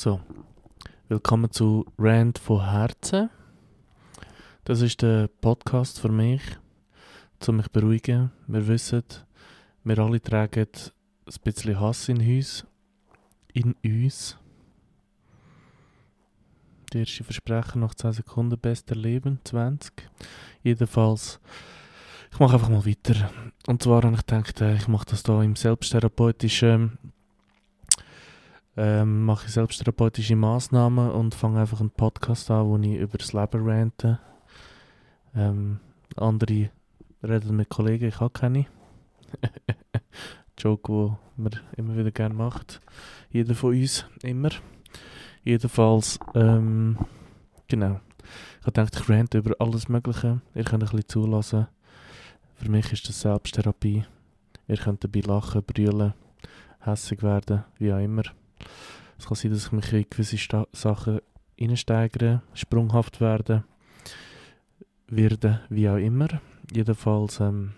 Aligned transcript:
So, 0.00 0.20
willkommen 1.08 1.50
zu 1.50 1.84
Rand 1.98 2.38
von 2.38 2.70
Herzen. 2.70 3.30
Das 4.62 4.80
ist 4.80 5.02
der 5.02 5.26
Podcast 5.26 5.98
für 5.98 6.08
mich, 6.08 6.40
um 7.48 7.56
mich 7.56 7.66
zu 7.66 7.72
beruhigen. 7.72 8.30
Wir 8.46 8.68
wissen, 8.68 9.02
wir 9.82 9.98
alle 9.98 10.22
tragen 10.22 10.68
ein 10.68 11.34
bisschen 11.42 11.80
Hass 11.80 12.08
in 12.08 12.18
uns. 12.18 12.64
In 13.52 13.74
uns. 13.84 14.38
Die 16.92 17.00
erste 17.00 17.24
Versprechen 17.24 17.80
nach 17.80 17.94
10 17.96 18.12
Sekunden 18.12 18.56
bester 18.56 18.94
Leben, 18.94 19.40
20. 19.42 19.94
Jedenfalls, 20.62 21.40
ich 22.30 22.38
mache 22.38 22.54
einfach 22.54 22.68
mal 22.68 22.86
weiter. 22.86 23.32
Und 23.66 23.82
zwar 23.82 24.04
habe 24.04 24.14
ich 24.14 24.24
gedacht, 24.24 24.60
äh, 24.60 24.76
ich 24.76 24.86
mache 24.86 25.06
das 25.06 25.24
hier 25.24 25.42
im 25.42 25.56
selbsttherapeutischen 25.56 26.98
ähm, 28.80 29.24
mache 29.24 29.46
ich 29.46 29.52
selbsttherapeutische 29.52 30.36
Maßnahmen 30.36 31.10
und 31.10 31.34
fange 31.34 31.60
einfach 31.60 31.80
einen 31.80 31.90
Podcast 31.90 32.48
an, 32.48 32.66
wo 32.66 32.78
ich 32.78 32.94
über 32.94 33.18
das 33.18 33.32
Leben 33.32 33.68
rante. 33.68 34.20
Ähm, 35.34 35.80
andere 36.16 36.70
reden 37.24 37.56
mit 37.56 37.68
Kollegen, 37.68 38.06
ich 38.06 38.20
habe 38.20 38.30
keine. 38.30 38.66
Joke, 40.58 40.92
wo 40.92 41.18
man 41.36 41.58
immer 41.76 41.96
wieder 41.96 42.12
gerne 42.12 42.36
macht. 42.36 42.80
Jeder 43.30 43.56
von 43.56 43.74
uns, 43.74 44.06
immer. 44.22 44.50
Jedenfalls, 45.42 46.20
ähm, 46.36 46.98
genau. 47.66 48.00
Ich 48.60 48.64
gedacht, 48.64 48.94
ich 48.94 49.08
rante 49.08 49.38
über 49.38 49.56
alles 49.58 49.88
Mögliche. 49.88 50.40
Ihr 50.54 50.64
könnt 50.64 50.84
ein 50.84 50.90
bisschen 50.90 51.08
zulassen. 51.08 51.66
Für 52.54 52.70
mich 52.70 52.92
ist 52.92 53.08
das 53.08 53.22
Selbsttherapie. 53.22 54.04
Ihr 54.68 54.76
könnt 54.76 55.02
dabei 55.02 55.20
lachen, 55.20 55.64
brüllen, 55.64 56.14
hässig 56.78 57.24
werden, 57.24 57.64
wie 57.78 57.92
auch 57.92 57.98
immer. 57.98 58.22
Es 59.18 59.26
kann 59.26 59.36
sein, 59.36 59.50
dass 59.50 59.66
ich 59.66 59.72
mich 59.72 59.92
in 59.92 60.06
gewisse 60.08 60.38
Sta 60.38 60.66
Sachen 60.72 61.20
reinsteigere, 61.60 62.42
sprunghaft 62.54 63.20
werde, 63.20 63.64
werde, 65.08 65.62
wie 65.70 65.88
auch 65.88 65.96
immer. 65.96 66.28
Jedenfalls 66.72 67.40
ähm, 67.40 67.72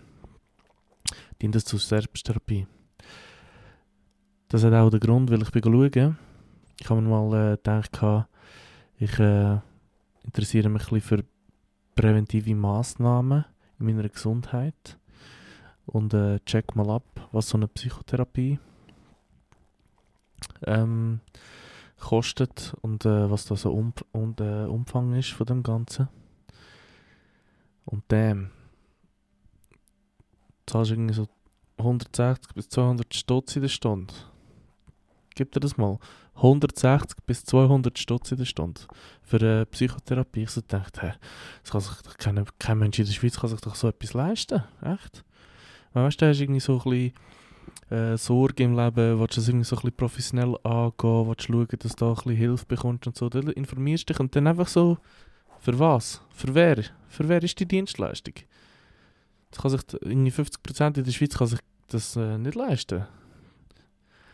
dient 1.41 1.55
es 1.55 1.65
zur 1.65 1.79
Selbsttherapie. 1.79 2.67
Das 4.49 4.63
hat 4.63 4.73
auch 4.73 4.89
den 4.89 4.99
Grund, 4.99 5.31
weil 5.31 5.41
ich 5.41 5.51
bin 5.51 5.63
schauen. 5.63 6.17
Ich 6.79 6.89
habe 6.89 7.01
mir 7.01 7.09
mal 7.09 7.53
äh, 7.53 7.55
gedacht, 7.57 7.99
ich 8.97 9.19
äh, 9.19 9.57
interessiere 10.23 10.69
mich 10.69 10.83
ein 10.83 10.99
bisschen 10.99 11.01
für 11.01 11.23
präventive 11.95 12.55
Massnahmen 12.55 13.45
in 13.79 13.85
meiner 13.85 14.09
Gesundheit 14.09 14.97
und 15.85 16.13
äh, 16.13 16.39
check 16.45 16.75
mal 16.75 16.89
ab, 16.89 17.29
was 17.31 17.49
so 17.49 17.57
eine 17.57 17.67
Psychotherapie 17.67 18.59
ähm, 20.65 21.19
kostet 21.99 22.73
und 22.81 23.05
äh, 23.05 23.29
was 23.29 23.45
da 23.45 23.55
so 23.55 23.71
um, 23.71 23.93
und, 24.11 24.41
äh, 24.41 24.65
Umfang 24.65 25.13
ist 25.13 25.31
von 25.31 25.45
dem 25.45 25.63
Ganzen. 25.63 26.09
Und 27.85 28.09
dem 28.11 28.49
zahlst 30.65 30.91
du 30.91 30.95
irgendwie 30.95 31.13
so 31.13 31.27
160 31.77 32.53
bis 32.53 32.69
200 32.69 33.13
Stutz 33.13 33.55
in 33.55 33.61
der 33.63 33.69
Stunde. 33.69 34.13
Gib 35.35 35.51
dir 35.51 35.59
das 35.59 35.77
mal. 35.77 35.99
160 36.35 37.23
bis 37.25 37.43
200 37.45 37.97
Stutz 37.97 38.31
in 38.31 38.37
der 38.37 38.45
Stunde 38.45 38.81
für 39.21 39.37
eine 39.37 39.65
Psychotherapie. 39.67 40.43
Ich 40.43 40.51
so 40.51 40.61
dachte, 40.65 41.01
hä, 41.01 41.13
das 41.61 41.71
kann 41.71 41.81
sich 41.81 42.17
kein, 42.17 42.45
kein 42.57 42.79
Mensch 42.79 42.99
in 42.99 43.05
der 43.05 43.13
Schweiz 43.13 43.39
kann 43.39 43.49
sich 43.49 43.61
doch 43.61 43.75
so 43.75 43.87
etwas 43.87 44.13
leisten. 44.13 44.63
Echt? 44.81 45.23
Weißt 45.93 46.21
du, 46.21 46.25
da 46.25 46.29
hast 46.29 46.39
irgendwie 46.39 46.59
so 46.59 46.79
ein 46.79 46.83
bisschen 46.83 47.13
äh, 47.91 48.17
Sorge 48.17 48.63
im 48.63 48.75
Leben, 48.75 49.19
willst 49.19 49.37
du 49.37 49.41
es 49.41 49.47
irgendwie 49.49 49.65
so 49.65 49.75
ein 49.75 49.81
bisschen 49.81 49.97
professionell 49.97 50.55
angehen, 50.63 51.27
willst 51.27 51.49
du 51.49 51.53
schauen, 51.53 51.67
dass 51.79 51.95
du 51.95 52.05
da 52.05 52.09
ein 52.09 52.15
bisschen 52.15 52.35
Hilfe 52.35 52.65
bekommst 52.65 53.07
und 53.07 53.17
so, 53.17 53.29
dann 53.29 53.49
informierst 53.49 54.09
dich 54.09 54.19
und 54.19 54.35
dann 54.35 54.47
einfach 54.47 54.67
so, 54.67 54.97
für 55.59 55.77
was? 55.77 56.21
Für 56.31 56.55
wer? 56.55 56.83
Für 57.07 57.27
wer 57.27 57.43
ist 57.43 57.59
die 57.59 57.67
Dienstleistung? 57.67 58.33
Das 59.51 59.61
kann 59.61 59.71
sich, 59.71 59.81
irgendwie 60.01 60.31
50% 60.31 60.97
in 60.97 61.03
der 61.03 61.11
Schweiz 61.11 61.37
kann 61.37 61.47
sich 61.47 61.59
das 61.89 62.15
äh, 62.15 62.37
nicht 62.37 62.55
leisten. 62.55 63.05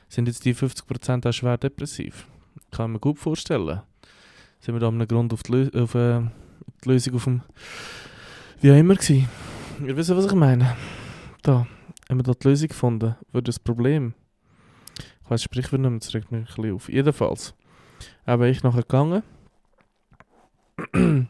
Sind 0.08 0.28
jetzt 0.28 0.46
die 0.46 0.56
50% 0.56 1.28
auch 1.28 1.34
schwer 1.34 1.58
depressiv? 1.58 2.28
Kann 2.72 2.92
mir 2.92 3.00
gut 3.00 3.18
vorstellen. 3.20 3.82
Sind 4.60 4.76
wir 4.76 4.80
da 4.80 4.88
einem 4.88 5.08
Grund 5.08 5.34
auf 5.34 5.44
die, 5.44 5.52
Lö 5.52 5.70
auf, 5.74 5.96
äh, 5.96 6.22
die 6.84 6.90
Lösung 6.90 7.16
auf 7.16 7.24
dem... 7.24 7.42
Wie 8.62 8.72
auch 8.72 8.78
immer 8.78 8.96
gewesen. 8.96 9.28
Ihr 9.86 9.98
wisst, 9.98 10.16
was 10.16 10.26
ich 10.26 10.34
meine. 10.34 10.76
Da 11.42 11.68
haben 12.10 12.20
wir 12.20 12.24
da 12.24 12.34
die 12.34 12.48
Lösung 12.48 12.70
gefunden 12.70 13.16
für 13.32 13.42
das 13.42 13.60
Problem. 13.60 14.14
Ich 15.24 15.30
weiß 15.30 15.44
Sprichwort 15.44 15.82
nicht 15.82 15.90
mehr, 15.90 16.00
das 16.00 16.14
regt 16.14 16.32
mich 16.32 16.42
ein 16.42 16.46
bisschen 16.46 16.74
auf. 16.74 16.90
Jedenfalls, 16.90 17.54
habe 18.26 18.50
ich 18.50 18.64
nachher 18.64 18.82
gegangen. 18.82 19.24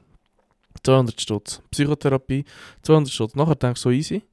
200 0.84 1.20
Stutz. 1.20 1.62
Psychotherapie, 1.72 2.46
200 2.84 3.12
Stutz. 3.12 3.36
Nachher 3.36 3.56
denke 3.56 3.78
ich 3.78 3.82
so 3.82 3.92
easy. 3.92 4.24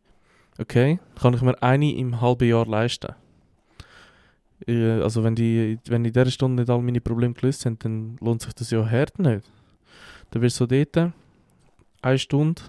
Okay, 0.59 1.01
kann 1.21 1.35
ich 1.35 1.43
mir 1.43 1.61
eine 1.63 1.93
im 1.95 2.21
halben 2.21 2.49
Jahr 2.49 2.67
leisten. 2.67 3.15
Also 4.67 5.25
wenn, 5.25 5.35
die, 5.35 5.79
wenn 5.87 6.05
in 6.05 6.13
dieser 6.13 6.31
Stunde 6.31 6.63
nicht 6.63 6.71
all 6.71 6.81
meine 6.81 7.01
Probleme 7.01 7.35
gelöst 7.35 7.63
sind, 7.63 7.85
dann 7.85 8.17
lohnt 8.21 8.43
sich 8.43 8.53
das 8.55 8.71
ja 8.71 8.89
hart 8.89 9.19
nicht. 9.19 9.51
Dann 10.31 10.43
wirst 10.43 10.61
du 10.61 10.65
so 10.65 10.67
dort 10.67 11.13
eine 12.03 12.19
Stunde 12.19 12.63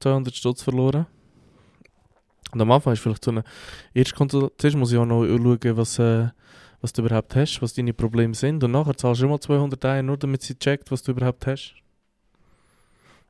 200 0.00 0.34
Stutz 0.34 0.62
verloren. 0.62 1.06
Und 2.52 2.60
am 2.60 2.70
Anfang 2.70 2.94
ist 2.94 3.00
vielleicht 3.00 3.24
so 3.24 3.30
eine 3.30 3.44
Erstkonsultation, 3.94 4.80
muss 4.80 4.92
ich 4.92 4.98
auch 4.98 5.04
noch 5.04 5.24
schauen, 5.24 5.76
was, 5.76 5.98
äh, 5.98 6.28
was 6.80 6.92
du 6.92 7.02
überhaupt 7.02 7.36
hast, 7.36 7.60
was 7.60 7.74
deine 7.74 7.92
Probleme 7.92 8.34
sind. 8.34 8.64
Und 8.64 8.70
nachher 8.70 8.96
zahlst 8.96 9.20
du 9.20 9.26
immer 9.26 9.40
200 9.40 9.84
Euro, 9.84 10.02
nur 10.02 10.16
damit 10.16 10.42
sie 10.42 10.58
checkt, 10.58 10.90
was 10.90 11.02
du 11.02 11.12
überhaupt 11.12 11.46
hast. 11.46 11.74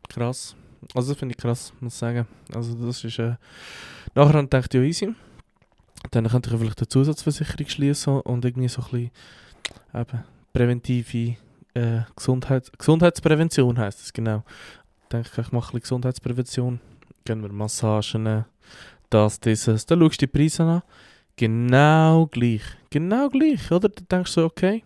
Krass. 0.08 0.54
Also 0.94 1.12
das 1.12 1.18
finde 1.18 1.34
ich 1.34 1.38
krass, 1.40 1.72
muss 1.80 1.94
ich 1.94 1.98
sagen. 1.98 2.26
Also 2.54 2.74
das 2.74 3.02
ist, 3.02 3.18
äh, 3.18 3.34
nachher 4.14 4.42
dachte 4.44 4.78
ich, 4.78 4.82
ja 4.82 5.06
easy. 5.08 5.14
Dann 6.12 6.28
könnte 6.28 6.50
ich 6.50 6.58
vielleicht 6.58 6.78
eine 6.78 6.88
Zusatzversicherung 6.88 7.68
schließen 7.68 8.20
und 8.20 8.44
irgendwie 8.44 8.68
so 8.68 8.82
ein 8.82 8.88
bisschen 8.90 9.10
eben, 9.94 10.24
präventive 10.52 11.36
äh, 11.74 12.00
Gesundheit, 12.14 12.70
Gesundheitsprävention 12.78 13.78
heisst 13.78 14.00
es 14.00 14.12
genau. 14.12 14.44
Ich 15.02 15.08
denke, 15.08 15.28
ich 15.40 15.52
mache 15.52 15.52
ein 15.52 15.60
bisschen 15.60 15.80
Gesundheitsprävention. 15.80 16.80
Gehen 17.24 17.42
wir 17.42 17.52
Massagen, 17.52 18.44
das, 19.10 19.40
dieses. 19.40 19.86
Dann 19.86 20.00
schaust 20.00 20.20
du 20.20 20.26
die 20.26 20.32
Preise 20.32 20.64
an. 20.64 20.82
Genau 21.36 22.26
gleich. 22.26 22.62
Genau 22.90 23.28
gleich, 23.28 23.70
oder? 23.70 23.88
Dann 23.88 24.06
denkst 24.08 24.34
du 24.34 24.40
so, 24.40 24.46
okay, 24.46 24.84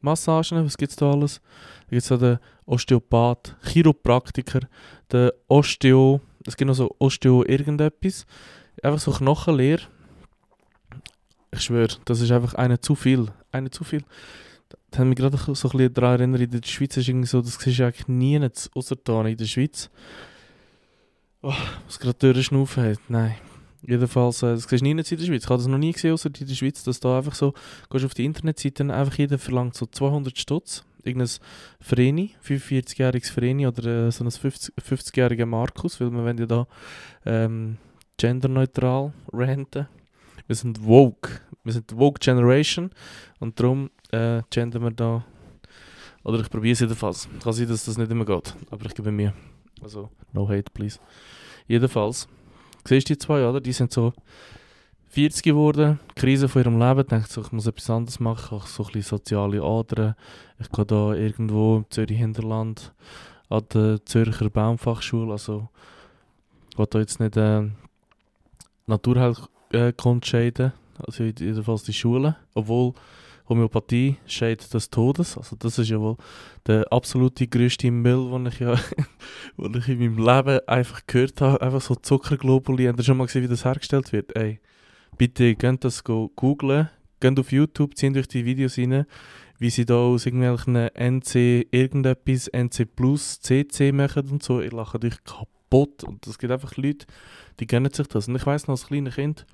Massagen, 0.00 0.64
was 0.64 0.76
gibt 0.76 0.90
es 0.90 0.96
da 0.96 1.10
alles? 1.10 1.40
Da 1.88 1.96
gibt 1.96 2.02
es 2.02 2.18
den 2.18 2.38
Osteopath, 2.66 3.56
Chiropraktiker, 3.62 4.60
den 5.10 5.30
Osteo, 5.48 6.20
es 6.46 6.56
gibt 6.56 6.68
noch 6.68 6.74
so 6.74 6.94
Osteo 6.98 7.44
irgendetwas. 7.44 8.26
Einfach 8.82 9.00
so 9.00 9.12
Knochenleer. 9.12 9.78
Ich 11.52 11.62
schwöre, 11.62 11.96
das 12.04 12.20
ist 12.20 12.32
einfach 12.32 12.54
eine 12.54 12.80
zu 12.80 12.94
viel. 12.94 13.28
Eine 13.52 13.70
zu 13.70 13.84
viel. 13.84 14.04
Das 14.90 15.00
hat 15.00 15.06
mich 15.06 15.16
gerade 15.16 15.36
so 15.36 15.52
ein 15.52 15.54
bisschen 15.54 15.94
daran 15.94 16.20
erinnert, 16.20 16.40
in 16.42 16.50
der 16.50 16.68
Schweiz 16.68 16.96
ist 16.96 17.08
irgendwie 17.08 17.26
so, 17.26 17.40
das 17.40 17.54
siehst 17.54 17.78
du 17.78 17.84
eigentlich 17.84 18.08
nie, 18.08 18.40
außer 18.74 18.96
da 18.96 19.24
in 19.24 19.36
der 19.36 19.46
Schweiz. 19.46 19.90
Oh, 21.42 21.54
was 21.86 21.98
gerade 21.98 22.18
durchschnaufen 22.18 22.84
hat, 22.84 22.98
nein. 23.08 23.36
Jedenfalls, 23.86 24.42
äh, 24.42 24.54
das 24.54 24.64
siehst 24.64 24.80
du 24.80 24.84
nie 24.84 24.92
in 24.92 24.96
der 24.96 25.04
Schweiz. 25.04 25.20
Ich 25.20 25.48
habe 25.48 25.58
das 25.58 25.66
noch 25.66 25.78
nie 25.78 25.92
gesehen, 25.92 26.12
außer 26.12 26.30
in 26.38 26.46
der 26.46 26.54
Schweiz, 26.54 26.82
dass 26.84 27.00
da 27.00 27.18
einfach 27.18 27.34
so, 27.34 27.52
gehst 27.90 28.04
auf 28.04 28.14
die 28.14 28.24
Internetseite, 28.24 28.92
einfach 28.92 29.18
jeder 29.18 29.38
verlangt 29.38 29.74
so 29.74 29.86
200 29.86 30.38
Stutz. 30.38 30.84
Irgendein 31.02 31.28
Vreni, 31.80 32.34
45-jähriges 32.42 33.30
Vreni 33.30 33.66
oder 33.66 34.06
äh, 34.06 34.10
so 34.10 34.24
ein 34.24 34.30
50-jähriger 34.30 35.44
Markus, 35.44 36.00
weil 36.00 36.10
wir 36.10 36.24
wollen 36.24 36.38
ja 36.38 36.46
da 36.46 36.66
ähm, 37.26 37.76
genderneutral 38.16 39.12
ranten. 39.30 39.86
Wir 40.46 40.56
sind 40.56 40.82
woke. 40.82 41.40
Wir 41.62 41.74
sind 41.74 41.94
woke 41.96 42.20
Generation 42.20 42.90
und 43.38 43.60
darum 43.60 43.90
äh, 44.12 44.40
gendern 44.48 44.82
wir 44.82 44.90
da. 44.92 45.24
Oder 46.22 46.40
ich 46.40 46.48
probiere 46.48 46.72
es 46.72 46.80
jedenfalls. 46.80 47.28
Kann 47.42 47.52
sein, 47.52 47.68
dass 47.68 47.84
das 47.84 47.98
nicht 47.98 48.10
immer 48.10 48.24
geht, 48.24 48.54
aber 48.70 48.86
ich 48.86 48.94
gebe 48.94 49.12
mir. 49.12 49.34
Also, 49.82 50.08
no 50.32 50.48
hate, 50.48 50.70
please. 50.72 50.98
Jedenfalls 51.66 52.28
siehst 52.84 53.08
du 53.08 53.14
die 53.14 53.18
zwei, 53.18 53.48
oder? 53.48 53.60
Die 53.60 53.72
sind 53.72 53.92
so 53.92 54.12
40 55.14 55.44
geworden, 55.44 56.00
Krise 56.16 56.48
von 56.48 56.62
ihrem 56.62 56.78
Leben, 56.78 57.06
denkt 57.06 57.30
so, 57.30 57.40
ich 57.40 57.52
muss 57.52 57.68
etwas 57.68 57.88
anderes 57.88 58.18
machen, 58.18 58.58
ich 58.58 58.64
so 58.64 58.82
ein 58.82 58.86
bisschen 58.92 59.18
soziale 59.18 59.62
Adern. 59.62 60.16
Ich 60.58 60.68
gehe 60.70 60.84
da 60.84 61.14
irgendwo 61.14 61.76
im 61.76 61.86
Zürich 61.90 62.18
Hinterland 62.18 62.92
an 63.48 63.62
der 63.72 64.04
Zürcher 64.04 64.50
Baumfachschule, 64.50 65.30
also 65.30 65.68
ich 66.70 66.76
gehe 66.76 66.86
da 66.86 66.98
jetzt 66.98 67.20
nicht 67.20 67.36
äh, 67.36 67.62
Naturheilkunde 68.86 70.26
scheiden, 70.26 70.72
also 70.98 71.22
jedenfalls 71.22 71.84
die 71.84 71.92
Schule, 71.92 72.36
obwohl 72.54 72.94
Homöopathie 73.48 74.16
scheidet 74.26 74.72
des 74.72 74.90
Todes. 74.90 75.36
Also 75.36 75.56
das 75.56 75.78
ist 75.78 75.90
ja 75.90 76.00
wohl 76.00 76.16
der 76.66 76.90
absolute 76.90 77.46
größte 77.46 77.90
Müll, 77.90 78.30
den 78.30 78.46
ich, 78.46 78.60
ja, 78.60 78.74
den 79.58 79.74
ich 79.74 79.88
in 79.88 79.98
meinem 79.98 80.18
Leben 80.18 80.60
einfach 80.66 81.02
gehört 81.06 81.40
habe. 81.40 81.60
Einfach 81.60 81.82
so 81.82 81.94
Zuckerglobuli. 81.94 82.86
Habt 82.86 82.98
ihr 82.98 83.04
schon 83.04 83.18
mal 83.18 83.26
gesehen, 83.26 83.42
wie 83.42 83.48
das 83.48 83.64
hergestellt 83.64 84.12
wird? 84.12 84.34
Ey, 84.36 84.60
bitte 85.18 85.54
geht 85.54 85.84
das 85.84 86.02
googlen, 86.04 86.88
geht 87.20 87.38
auf 87.38 87.52
YouTube, 87.52 87.96
ziehen 87.96 88.14
durch 88.14 88.28
die 88.28 88.46
Videos 88.46 88.78
rein, 88.78 89.04
wie 89.58 89.70
sie 89.70 89.84
da 89.84 89.96
aus 89.96 90.26
irgendwelchen 90.26 90.76
NC 90.76 91.66
irgendetwas, 91.70 92.48
NC 92.48 92.86
Plus, 92.96 93.40
CC 93.40 93.92
machen 93.92 94.30
und 94.30 94.42
so. 94.42 94.62
Ihr 94.62 94.72
lacht 94.72 95.04
euch 95.04 95.22
kaputt. 95.22 96.02
Und 96.02 96.26
es 96.26 96.38
gibt 96.38 96.52
einfach 96.52 96.76
Leute, 96.76 97.06
die 97.60 97.66
gönnen 97.66 97.92
sich 97.92 98.06
das. 98.08 98.26
Und 98.26 98.36
ich 98.36 98.46
weiss 98.46 98.66
noch, 98.66 98.72
als 98.72 98.86
kleines 98.86 99.16
Kind, 99.16 99.46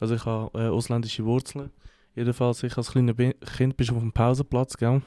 also 0.00 0.14
ich 0.14 0.24
habe 0.26 0.58
äh, 0.58 0.68
ausländische 0.68 1.24
Wurzeln, 1.24 1.70
jedenfalls 2.14 2.62
ich 2.62 2.76
als 2.76 2.92
kleines 2.92 3.16
Kind 3.56 3.76
bist 3.76 3.90
auf 3.92 3.98
dem 3.98 4.12
Pausenplatz, 4.12 4.76
gell? 4.76 5.02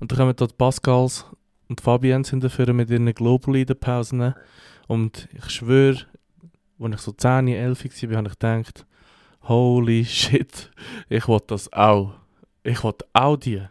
Und 0.00 0.10
da 0.10 0.16
kommen 0.16 0.34
dort 0.36 0.58
Pascals 0.58 1.26
und 1.68 1.80
Fabiens 1.80 2.34
dafür 2.34 2.72
mit 2.72 2.90
ihren 2.90 3.12
Global 3.14 3.56
in 3.56 3.66
den 3.66 3.78
Pausen. 3.78 4.34
Und 4.88 5.28
ich 5.32 5.48
schwöre, 5.50 6.00
als 6.80 6.94
ich 6.94 7.00
so 7.00 7.12
10, 7.12 7.48
11 7.48 7.84
war, 7.84 8.16
habe 8.16 8.28
ich 8.28 8.38
gedacht, 8.38 8.86
holy 9.42 10.04
shit, 10.04 10.70
ich 11.08 11.28
will 11.28 11.40
das 11.46 11.72
auch. 11.72 12.14
Ich 12.62 12.82
will 12.82 12.94
auch 13.12 13.36
die. 13.36 13.62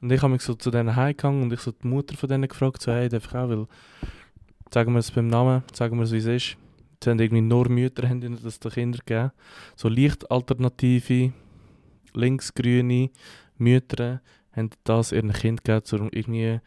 Und 0.00 0.12
ich 0.12 0.22
habe 0.22 0.32
mich 0.32 0.42
so 0.42 0.54
zu 0.54 0.70
denen 0.70 0.94
heimgegangen 0.94 1.42
und 1.42 1.52
ich 1.52 1.60
so 1.60 1.72
die 1.72 1.86
Mutter 1.86 2.16
von 2.16 2.28
denen 2.28 2.48
gefragt, 2.48 2.82
so, 2.82 2.92
hey, 2.92 3.08
darf 3.08 3.26
ich 3.26 3.34
auch, 3.34 3.48
weil, 3.48 3.66
sagen 4.72 4.92
wir 4.92 4.98
es 4.98 5.10
beim 5.10 5.28
Namen, 5.28 5.62
sagen 5.72 5.96
wir 5.96 6.04
es, 6.04 6.12
wie 6.12 6.18
es 6.18 6.26
ist. 6.26 6.56
Es 7.00 7.06
haben 7.06 7.18
irgendwie 7.18 7.42
nur 7.42 7.68
Mütter 7.68 8.08
haben 8.08 8.22
ihnen 8.22 8.38
das 8.42 8.60
den 8.60 8.72
Kindern 8.72 9.00
gegeben. 9.04 9.32
So 9.76 9.88
leicht 9.88 10.30
alternative, 10.30 11.32
linksgrüne 12.14 13.10
Mütter 13.56 14.20
haben 14.54 14.70
das 14.84 15.12
ihren 15.12 15.32
Kind 15.32 15.64
gegeben, 15.64 16.00
um 16.00 16.10
irgendwie 16.12 16.60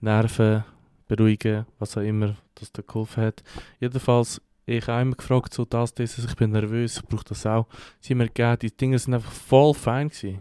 Nerven 0.00 0.64
beruhigen, 1.08 1.66
was 1.78 1.96
auch 1.96 2.02
immer 2.02 2.36
das 2.54 2.72
da 2.72 2.82
geholfen 2.82 3.24
hat. 3.24 3.42
Jedenfalls 3.80 4.40
ich 4.64 4.86
habe 4.86 5.02
immer 5.02 5.16
gefragt, 5.16 5.52
so 5.54 5.64
das, 5.64 5.92
dieses, 5.94 6.24
ich 6.24 6.36
bin 6.36 6.52
nervös, 6.52 6.98
ich 6.98 7.02
brauche 7.02 7.24
das 7.24 7.44
auch. 7.46 7.66
Sie 8.00 8.12
haben 8.12 8.18
mir 8.18 8.28
gegeben, 8.28 8.58
die 8.62 8.76
Dinge 8.76 8.98
sind 8.98 9.14
einfach 9.14 9.32
voll 9.32 9.74
fein 9.74 10.08
gewesen. 10.08 10.40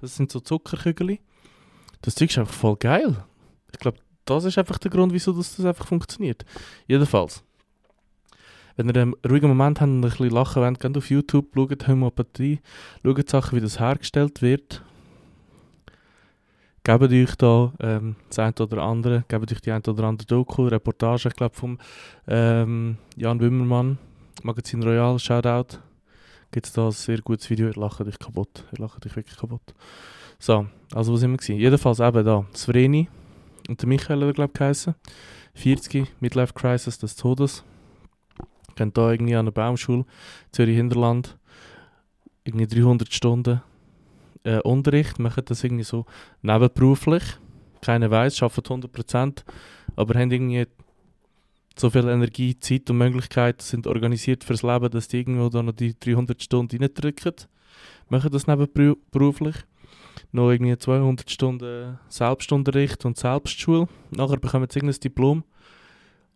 Das 0.00 0.16
sind 0.16 0.30
so 0.30 0.40
Zuckerkügel. 0.40 1.18
Das 2.02 2.14
Zeug 2.14 2.30
ist 2.30 2.38
einfach 2.38 2.52
voll 2.52 2.76
geil. 2.76 3.24
Ich 3.72 3.78
glaube, 3.78 3.98
das 4.26 4.44
ist 4.44 4.58
einfach 4.58 4.78
der 4.78 4.90
Grund, 4.90 5.12
wieso 5.12 5.32
das, 5.32 5.56
das 5.56 5.64
einfach 5.64 5.86
funktioniert. 5.86 6.44
Jedenfalls. 6.86 7.42
Wenn 8.76 8.88
ihr 8.88 9.02
einen 9.02 9.14
ruhigen 9.28 9.48
Moment 9.48 9.80
habt 9.80 9.88
und 9.88 9.98
ein 9.98 10.00
bisschen 10.00 10.30
lachen 10.30 10.62
wollt, 10.62 10.80
geht 10.80 10.96
auf 10.96 11.10
YouTube, 11.10 11.46
schaut 11.54 11.88
Homöopathie, 11.88 12.60
schaut 13.04 13.28
Sachen, 13.30 13.56
wie 13.56 13.62
das 13.62 13.78
hergestellt 13.78 14.42
wird 14.42 14.82
gebt 16.84 17.12
euch 17.12 17.34
da 17.36 17.72
ähm, 17.80 18.16
das 18.28 18.38
eine 18.38 18.54
oder 18.60 18.82
andere, 18.82 19.24
gebt 19.26 19.50
euch 19.50 19.60
die 19.60 19.72
eine 19.72 19.82
oder 19.82 20.04
andere 20.04 20.26
Doku, 20.26 20.66
Reportage, 20.66 21.28
ich 21.28 21.34
glaube 21.34 21.54
vom 21.56 21.78
ähm, 22.28 22.98
Jan 23.16 23.40
Wimmermann, 23.40 23.98
Magazin 24.42 24.82
Royal, 24.82 25.18
Shoutout. 25.18 25.78
Gibt 26.52 26.66
es 26.66 26.72
da 26.72 26.86
ein 26.86 26.92
sehr 26.92 27.20
gutes 27.20 27.50
Video, 27.50 27.66
ihr 27.66 27.74
lacht 27.74 28.00
euch 28.00 28.18
kaputt, 28.18 28.64
ihr 28.72 28.82
lacht 28.82 29.04
euch 29.04 29.16
wirklich 29.16 29.36
kaputt. 29.36 29.74
So, 30.38 30.66
also 30.92 31.12
wo 31.12 31.16
sind 31.16 31.48
wir? 31.48 31.56
Jedenfalls 31.56 32.00
eben 32.00 32.24
da, 32.24 32.44
das 32.52 32.66
Vreni 32.66 33.08
und 33.68 33.80
der 33.80 33.88
Michael 33.88 34.32
glaube 34.32 34.52
ich 34.52 34.58
geheißen. 34.58 34.94
40, 35.54 36.12
Midlife 36.20 36.52
Crisis 36.52 36.98
des 36.98 37.16
Todes. 37.16 37.64
Kennt 38.74 38.96
da 38.96 39.10
irgendwie 39.10 39.36
an 39.36 39.46
der 39.46 39.52
Baumschule, 39.52 40.04
Zürich 40.52 40.76
Hinterland, 40.76 41.38
irgendwie 42.44 42.66
300 42.66 43.12
Stunden 43.12 43.62
äh, 44.44 44.60
Unterricht, 44.60 45.18
machen 45.18 45.44
das 45.46 45.64
irgendwie 45.64 45.84
so 45.84 46.06
nebenberuflich. 46.42 47.22
Keiner 47.80 48.10
weiß, 48.10 48.42
arbeiten 48.42 48.82
100%, 48.82 49.44
aber 49.96 50.18
haben 50.18 50.30
irgendwie 50.30 50.66
so 51.76 51.90
viel 51.90 52.08
Energie, 52.08 52.58
Zeit 52.58 52.88
und 52.90 52.98
Möglichkeiten 52.98 53.60
sind 53.60 53.86
organisiert 53.86 54.44
fürs 54.44 54.62
Leben, 54.62 54.90
dass 54.90 55.08
die 55.08 55.18
irgendwo 55.18 55.48
da 55.48 55.62
noch 55.62 55.72
die 55.72 55.98
300 55.98 56.40
Stunden 56.42 56.80
reindrücken. 56.80 57.34
Machen 58.08 58.30
das 58.30 58.46
nebenberuflich. 58.46 59.56
Noch 60.30 60.50
irgendwie 60.50 60.78
200 60.78 61.28
Stunden 61.28 61.98
Selbstunterricht 62.08 63.04
und 63.04 63.18
Selbstschule. 63.18 63.88
Nachher 64.10 64.36
bekommen 64.36 64.68
sie 64.70 64.78
irgendein 64.78 65.00
Diplom 65.00 65.44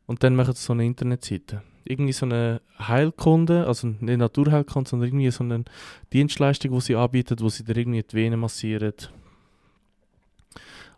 und 0.07 0.23
dann 0.23 0.35
machen 0.35 0.55
sie 0.55 0.63
so 0.63 0.73
eine 0.73 0.85
Internetseite 0.85 1.63
irgendwie 1.89 2.13
so 2.13 2.27
eine 2.27 2.61
Heilkunde, 2.79 3.67
also 3.67 3.89
nicht 3.89 4.19
Naturheilkunde, 4.19 4.91
sondern 4.91 5.09
irgendwie 5.09 5.31
so 5.31 5.45
eine 5.45 5.65
Dienstleistung, 6.13 6.73
die 6.73 6.81
sie 6.81 6.97
anbieten, 6.97 7.37
wo 7.41 7.49
sie 7.49 7.65
dir 7.65 7.77
irgendwie 7.77 8.03
die 8.03 8.15
Venen 8.15 8.41
massieren 8.41 8.93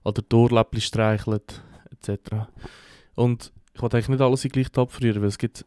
oder 0.03 0.23
die 0.23 0.81
streicheln, 0.81 1.41
etc. 1.93 2.49
Und 3.15 3.53
ich 3.75 3.83
wollte 3.83 3.97
eigentlich 3.97 4.09
nicht 4.09 4.21
alles 4.21 4.45
in 4.45 4.51
gleich 4.51 4.77
abfrieren, 4.77 5.23
weil 5.23 5.29
es 5.29 5.39
gibt 5.39 5.65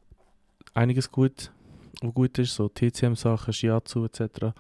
einiges 0.74 1.12
gut, 1.12 1.52
was 2.02 2.14
gut 2.14 2.38
ist, 2.40 2.56
so 2.56 2.68
TCM-Sachen, 2.68 3.54
Shiatsu 3.54 4.06
etc. 4.06 4.54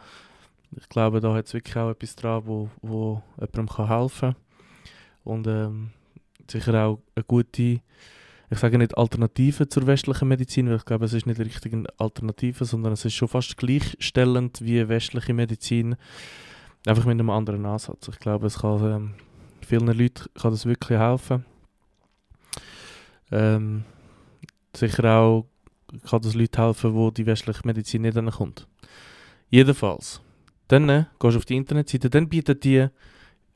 Ich 0.77 0.89
glaube, 0.89 1.19
da 1.19 1.33
hat 1.33 1.47
es 1.47 1.53
wirklich 1.53 1.75
auch 1.75 1.89
etwas 1.89 2.15
dran, 2.15 2.43
wo, 2.45 2.69
wo 2.81 3.21
jemandem 3.35 3.67
kann 3.67 3.87
helfen 3.87 4.33
kann. 4.33 4.35
Und 5.23 5.47
ähm, 5.47 5.91
sicher 6.49 6.85
auch 6.85 6.99
eine 7.15 7.23
gute 7.25 7.81
ich 8.49 8.59
sage 8.59 8.77
nicht 8.77 8.97
Alternative 8.97 9.67
zur 9.67 9.87
westlichen 9.87 10.27
Medizin, 10.27 10.69
weil 10.69 10.77
ich 10.77 10.85
glaube, 10.85 11.05
es 11.05 11.13
ist 11.13 11.25
nicht 11.25 11.39
richtig 11.39 11.73
eine 11.73 11.87
Alternative, 11.97 12.65
sondern 12.65 12.93
es 12.93 13.05
ist 13.05 13.13
schon 13.13 13.27
fast 13.27 13.57
gleichstellend 13.57 14.61
wie 14.61 14.87
westliche 14.87 15.33
Medizin, 15.33 15.95
einfach 16.85 17.05
mit 17.05 17.13
einem 17.13 17.29
anderen 17.29 17.65
Ansatz. 17.65 18.07
Ich 18.09 18.19
glaube, 18.19 18.47
es 18.47 18.59
kann 18.59 18.83
ähm, 18.85 19.13
vielen 19.65 19.87
Leuten 19.87 20.25
kann 20.35 20.51
das 20.51 20.65
wirklich 20.65 20.99
helfen. 20.99 21.45
Ähm, 23.31 23.85
sicher 24.75 25.17
auch 25.17 25.47
kann 26.07 26.21
das 26.21 26.33
Leuten 26.33 26.61
helfen, 26.61 26.93
wo 26.93 27.11
die 27.11 27.25
westliche 27.25 27.61
Medizin 27.65 28.03
nicht 28.03 28.17
kommt. 28.31 28.67
Jedenfalls, 29.49 30.21
dann 30.67 30.89
äh, 30.89 31.05
gehst 31.19 31.35
du 31.35 31.37
auf 31.37 31.45
die 31.45 31.55
Internetseite, 31.55 32.09
dann 32.09 32.29
bietet 32.29 32.63
die 32.63 32.87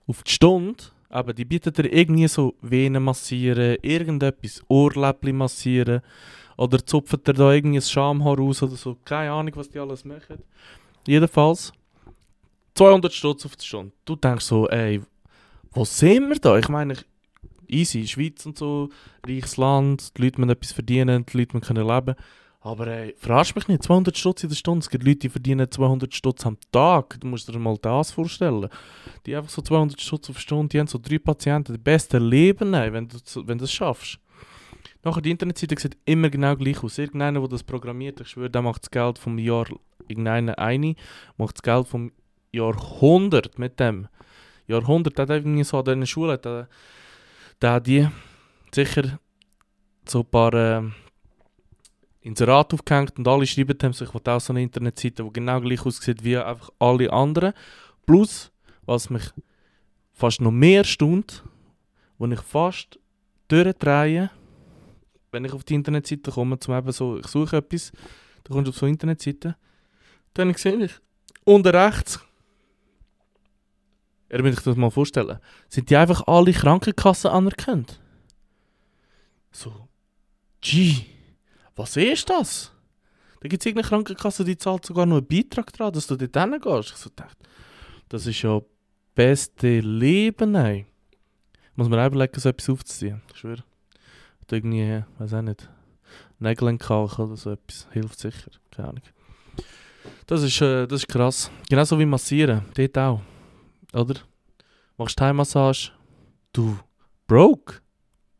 auf 0.07 0.23
die 0.23 0.31
Stunde 0.31 0.83
aber 1.09 1.33
die 1.33 1.45
bieten 1.45 1.73
dir 1.73 1.91
irgendwie 1.91 2.27
so 2.27 2.55
Venen 2.61 3.03
massieren, 3.03 3.77
irgendetwas, 3.81 4.61
Ohrläppchen 4.67 5.37
massieren 5.37 6.01
oder 6.57 6.85
zupfen 6.85 7.23
dir 7.23 7.33
da 7.33 7.53
irgendwie 7.53 7.77
ein 7.77 7.81
Schamhaar 7.81 8.37
raus 8.37 8.63
oder 8.63 8.75
so. 8.75 8.97
Keine 9.05 9.31
Ahnung, 9.31 9.55
was 9.55 9.69
die 9.69 9.79
alles 9.79 10.03
machen. 10.03 10.43
Jedenfalls 11.05 11.71
200 12.75 13.13
Stutz 13.13 13.45
auf 13.45 13.55
die 13.55 13.65
Stunde. 13.65 13.91
Du 14.05 14.15
denkst 14.15 14.45
so, 14.45 14.67
ey, 14.67 15.01
wo 15.71 15.85
sind 15.85 16.29
wir 16.29 16.39
da? 16.39 16.57
Ich 16.57 16.69
meine, 16.69 16.95
easy, 17.67 18.05
Schweiz 18.07 18.45
und 18.45 18.57
so, 18.57 18.89
reiches 19.25 19.57
Land, 19.57 20.17
die 20.17 20.23
Leute 20.23 20.39
müssen 20.39 20.51
etwas 20.51 20.71
verdienen, 20.71 21.25
die 21.25 21.37
Leute 21.37 21.59
können 21.59 21.87
leben. 21.87 22.15
Aber 22.67 22.87
ey, 22.87 23.15
verarsch 23.17 23.55
mich 23.55 23.69
nicht, 23.69 23.83
200 23.83 24.17
Stutz 24.17 24.43
in 24.43 24.49
der 24.49 24.57
Stunde. 24.57 24.79
Es 24.79 24.89
gibt 24.89 25.05
Leute, 25.05 25.19
die 25.19 25.29
verdienen 25.29 25.71
200 25.71 26.13
Stutz 26.13 26.45
am 26.45 26.57
Tag. 26.69 27.17
Du 27.21 27.25
musst 27.27 27.47
dir 27.47 27.57
mal 27.57 27.77
das 27.77 28.11
vorstellen. 28.11 28.67
Die 29.25 29.37
einfach 29.37 29.49
so 29.49 29.61
200 29.61 30.01
Stutz 30.01 30.29
auf 30.29 30.37
Stunde, 30.37 30.67
die 30.67 30.79
haben 30.79 30.87
so 30.87 30.99
drei 31.01 31.17
Patienten. 31.17 31.75
Das 31.75 31.81
beste 31.81 32.17
Leben, 32.17 32.73
ey, 32.73 32.91
wenn 32.91 33.07
du, 33.07 33.17
wenn 33.47 33.57
das 33.57 33.71
schaffst. 33.71 34.19
Nachher, 35.01 35.21
die 35.21 35.31
Internetseite 35.31 35.79
sieht 35.79 35.97
immer 36.03 36.29
genau 36.29 36.57
gleich 36.57 36.83
aus. 36.83 36.97
Irgendeiner, 36.97 37.39
der 37.39 37.47
das 37.47 37.63
programmiert, 37.63 38.19
ich 38.19 38.27
schwöre, 38.27 38.49
der 38.49 38.61
macht 38.61 38.81
das 38.81 38.91
Geld 38.91 39.17
vom 39.17 39.39
Jahr, 39.39 39.67
irgendeiner 40.09 40.59
eine, 40.59 40.95
macht 41.37 41.55
das 41.55 41.63
Geld 41.63 41.87
vom 41.87 42.11
Jahrhundert 42.51 43.57
mit 43.57 43.79
dem. 43.79 44.09
Jahrhundert, 44.67 45.17
der 45.17 45.23
hat 45.23 45.29
irgendwie 45.29 45.63
so 45.63 45.79
an 45.79 45.85
dieser 45.85 46.05
Schule, 46.05 46.37
der, 46.37 46.67
der 47.61 47.71
hat 47.71 47.87
die 47.87 48.09
sicher 48.73 49.19
so 50.05 50.19
ein 50.19 50.25
paar... 50.25 50.53
Äh, 50.53 50.81
Inserat 52.27 52.73
aufgehängt 52.73 53.17
und 53.17 53.27
alle 53.27 53.47
schreiben 53.47 53.77
haben 53.81 53.93
sich, 53.93 54.13
ich 54.13 54.27
auch 54.27 54.41
so 54.41 54.51
eine 54.51 54.61
Internetseite, 54.61 55.23
die 55.23 55.33
genau 55.33 55.61
gleich 55.61 55.85
aussieht 55.85 56.23
wie 56.23 56.37
einfach 56.37 56.69
alle 56.77 57.11
anderen. 57.11 57.53
Plus, 58.05 58.51
was 58.85 59.09
mich 59.09 59.31
fast 60.11 60.41
noch 60.41 60.51
mehr 60.51 60.83
stund, 60.83 61.43
wo 62.17 62.27
ich 62.27 62.41
fast 62.41 62.99
durchdrehe, 63.47 64.29
wenn 65.31 65.45
ich 65.45 65.53
auf 65.53 65.63
die 65.63 65.75
Internetseite 65.75 66.31
komme, 66.31 66.59
zum 66.59 66.73
eben 66.73 66.91
so, 66.91 67.17
ich 67.17 67.27
suche 67.27 67.57
etwas, 67.57 67.93
dann 68.43 68.53
kommst 68.53 68.67
du 68.67 68.69
auf 68.71 68.77
so 68.77 68.85
eine 68.85 68.93
Internetseite, 68.93 69.55
dann 70.33 70.53
sehe 70.53 70.83
ich, 70.83 70.91
unten 71.45 71.73
rechts, 71.73 72.19
ihr 74.29 74.43
müsst 74.43 74.59
euch 74.59 74.63
das 74.65 74.75
mal 74.75 74.91
vorstellen, 74.91 75.39
sind 75.69 75.89
die 75.89 75.95
einfach 75.95 76.27
alle 76.27 76.51
Krankenkassen 76.51 77.31
anerkannt. 77.31 78.01
So, 79.51 79.87
gee 80.59 81.16
was 81.77 81.95
ist 81.95 82.29
das? 82.29 82.71
Da 83.39 83.47
gibt 83.47 83.61
es 83.61 83.67
irgendeine 83.67 83.89
Krankenkasse, 83.89 84.43
die 84.43 84.57
zahlt 84.57 84.85
sogar 84.85 85.05
noch 85.05 85.17
einen 85.17 85.27
Beitrag 85.27 85.71
daran, 85.73 85.93
dass 85.93 86.07
du 86.07 86.15
dort 86.15 86.35
hingehst. 86.35 86.91
Ich 86.91 86.97
so 86.97 87.09
dachte, 87.15 87.37
das 88.09 88.25
ist 88.25 88.41
ja 88.41 88.59
beste 89.13 89.79
Leben, 89.79 90.55
ey. 90.55 90.87
Muss 91.75 91.89
man 91.89 92.05
überlegen, 92.05 92.39
so 92.39 92.49
etwas 92.49 92.69
aufzuziehen. 92.69 93.21
Ich 93.31 93.39
schwöre. 93.39 93.63
Und 94.39 94.51
irgendwie, 94.51 95.03
weiß 95.19 95.33
auch 95.35 95.41
nicht, 95.43 95.69
Nägel 96.39 96.69
entkalken 96.69 97.25
oder 97.25 97.35
so 97.35 97.51
etwas. 97.51 97.87
Hilft 97.91 98.19
sicher. 98.19 98.51
Keine 98.71 98.89
Ahnung. 98.89 99.03
Das 100.25 100.41
ist, 100.41 100.61
äh, 100.61 100.87
das 100.87 101.01
ist 101.01 101.07
krass. 101.07 101.51
Genauso 101.69 101.99
wie 101.99 102.05
massieren. 102.05 102.65
Dort 102.75 102.97
auch. 102.97 103.21
Oder? 103.93 104.15
Machst 104.97 105.17
Thai-Massage. 105.17 105.91
Du, 106.53 106.77
broke. 107.27 107.81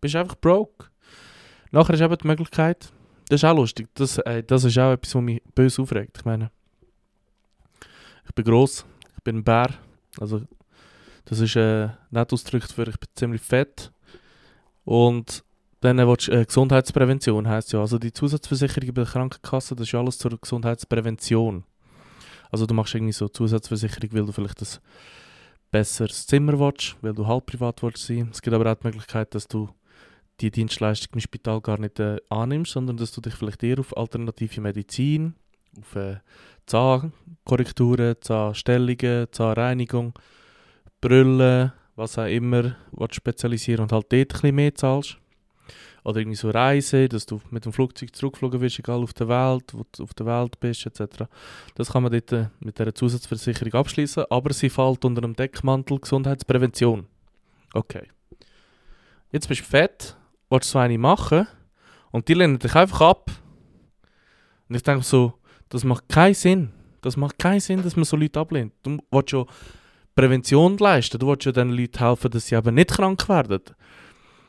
Bist 0.01 0.15
einfach 0.15 0.35
broke. 0.35 0.87
Nachher 1.71 1.93
ist 1.93 2.01
eben 2.01 2.17
die 2.17 2.27
Möglichkeit, 2.27 2.91
das 3.29 3.41
ist 3.41 3.45
auch 3.45 3.55
lustig. 3.55 3.89
Das, 3.93 4.17
äh, 4.19 4.43
das 4.43 4.63
ist 4.63 4.77
auch 4.77 4.91
etwas, 4.91 5.15
was 5.15 5.21
mich 5.21 5.41
böse 5.53 5.81
aufregt. 5.81 6.17
Ich 6.17 6.25
meine, 6.25 6.51
ich 8.25 8.33
bin 8.33 8.45
gross, 8.45 8.85
ich 9.15 9.23
bin 9.23 9.37
ein 9.37 9.43
Bär. 9.43 9.69
Also, 10.19 10.41
das 11.25 11.39
ist 11.39 11.55
äh, 11.55 11.89
nicht 12.09 12.33
ausgedrückt 12.33 12.71
für 12.71 12.87
ich 12.87 12.99
bin 12.99 13.09
ziemlich 13.15 13.41
fett. 13.41 13.91
Und 14.85 15.43
dann 15.81 15.97
willst, 15.97 16.29
äh, 16.29 16.45
Gesundheitsprävention 16.45 17.47
heisst 17.47 17.73
ja, 17.73 17.81
also 17.81 17.99
die 17.99 18.13
Zusatzversicherung 18.13 18.93
bei 18.93 19.03
der 19.03 19.11
Krankenkasse, 19.11 19.75
das 19.75 19.87
ist 19.87 19.95
alles 19.95 20.17
zur 20.17 20.37
Gesundheitsprävention. 20.39 21.65
Also 22.49 22.65
du 22.65 22.73
machst 22.73 22.95
irgendwie 22.95 23.13
so 23.13 23.27
Zusatzversicherung, 23.27 24.09
weil 24.13 24.25
du 24.25 24.31
vielleicht 24.31 24.61
ein 24.61 24.67
besseres 25.69 26.25
Zimmer 26.25 26.57
willst, 26.57 26.95
weil 27.01 27.13
du 27.13 27.27
halb 27.27 27.45
privat 27.45 27.83
willst 27.83 28.05
sein. 28.05 28.29
Es 28.31 28.41
gibt 28.41 28.55
aber 28.55 28.71
auch 28.71 28.75
die 28.75 28.87
Möglichkeit, 28.87 29.35
dass 29.35 29.47
du 29.47 29.69
die 30.41 30.51
Dienstleistung 30.51 31.13
im 31.13 31.19
Spital 31.19 31.61
gar 31.61 31.79
nicht 31.79 31.99
äh, 31.99 32.17
annimmst, 32.29 32.73
sondern 32.73 32.97
dass 32.97 33.11
du 33.11 33.21
dich 33.21 33.33
vielleicht 33.33 33.63
eher 33.63 33.79
auf 33.79 33.95
alternative 33.97 34.61
Medizin, 34.61 35.35
auf 35.79 35.95
äh, 35.95 36.17
Zahnkorrekturen, 36.65 38.15
Zahnstellungen, 38.21 39.27
Zahnreinigung, 39.31 40.13
Brüllen, 41.01 41.71
was 41.95 42.17
auch 42.17 42.25
immer, 42.25 42.75
was 42.91 43.15
spezialisieren 43.15 43.83
und 43.83 43.91
halt 43.91 44.07
dort 44.11 44.43
ein 44.43 44.55
mehr 44.55 44.75
zahlst. 44.75 45.17
Oder 46.03 46.21
irgendwie 46.21 46.37
so 46.37 46.49
Reisen, 46.49 47.09
dass 47.09 47.25
du 47.25 47.41
mit 47.49 47.65
dem 47.65 47.73
Flugzeug 47.73 48.15
zurückflogen 48.15 48.61
wirst, 48.61 48.79
egal 48.79 49.03
auf 49.03 49.13
der 49.13 49.27
Welt, 49.27 49.73
wo 49.73 49.85
du 49.91 50.03
auf 50.03 50.13
der 50.13 50.25
Welt 50.25 50.57
bist, 50.59 50.85
etc. 50.85 51.25
Das 51.75 51.91
kann 51.91 52.03
man 52.03 52.11
dort 52.11 52.31
äh, 52.31 52.45
mit 52.59 52.79
dieser 52.79 52.95
Zusatzversicherung 52.95 53.73
abschließen, 53.73 54.23
aber 54.29 54.53
sie 54.53 54.69
fällt 54.69 55.03
unter 55.03 55.21
dem 55.21 55.35
Deckmantel 55.35 55.99
Gesundheitsprävention. 55.99 57.07
Okay. 57.73 58.07
Jetzt 59.31 59.49
bist 59.49 59.61
du 59.61 59.65
fett, 59.65 60.15
willst 60.49 60.69
du 60.69 60.73
so 60.73 60.79
eine 60.79 60.97
machen 60.97 61.47
und 62.11 62.27
die 62.27 62.33
lehnen 62.33 62.59
dich 62.59 62.75
einfach 62.75 63.01
ab. 63.01 63.31
Und 64.69 64.75
ich 64.75 64.83
denke 64.83 65.03
so, 65.03 65.33
das 65.69 65.83
macht 65.83 66.09
keinen 66.09 66.33
Sinn. 66.33 66.71
Das 67.01 67.15
macht 67.17 67.37
keinen 67.39 67.59
Sinn, 67.59 67.83
dass 67.83 67.95
man 67.95 68.05
so 68.05 68.17
Leute 68.17 68.39
ablehnt. 68.39 68.73
Du 68.83 68.97
willst 69.11 69.31
ja 69.31 69.45
Prävention 70.15 70.77
leisten, 70.77 71.19
du 71.19 71.27
willst 71.27 71.45
ja 71.45 71.51
den 71.51 71.69
Leuten 71.69 71.99
helfen, 71.99 72.31
dass 72.31 72.47
sie 72.47 72.55
eben 72.55 72.75
nicht 72.75 72.91
krank 72.91 73.29
werden. 73.29 73.61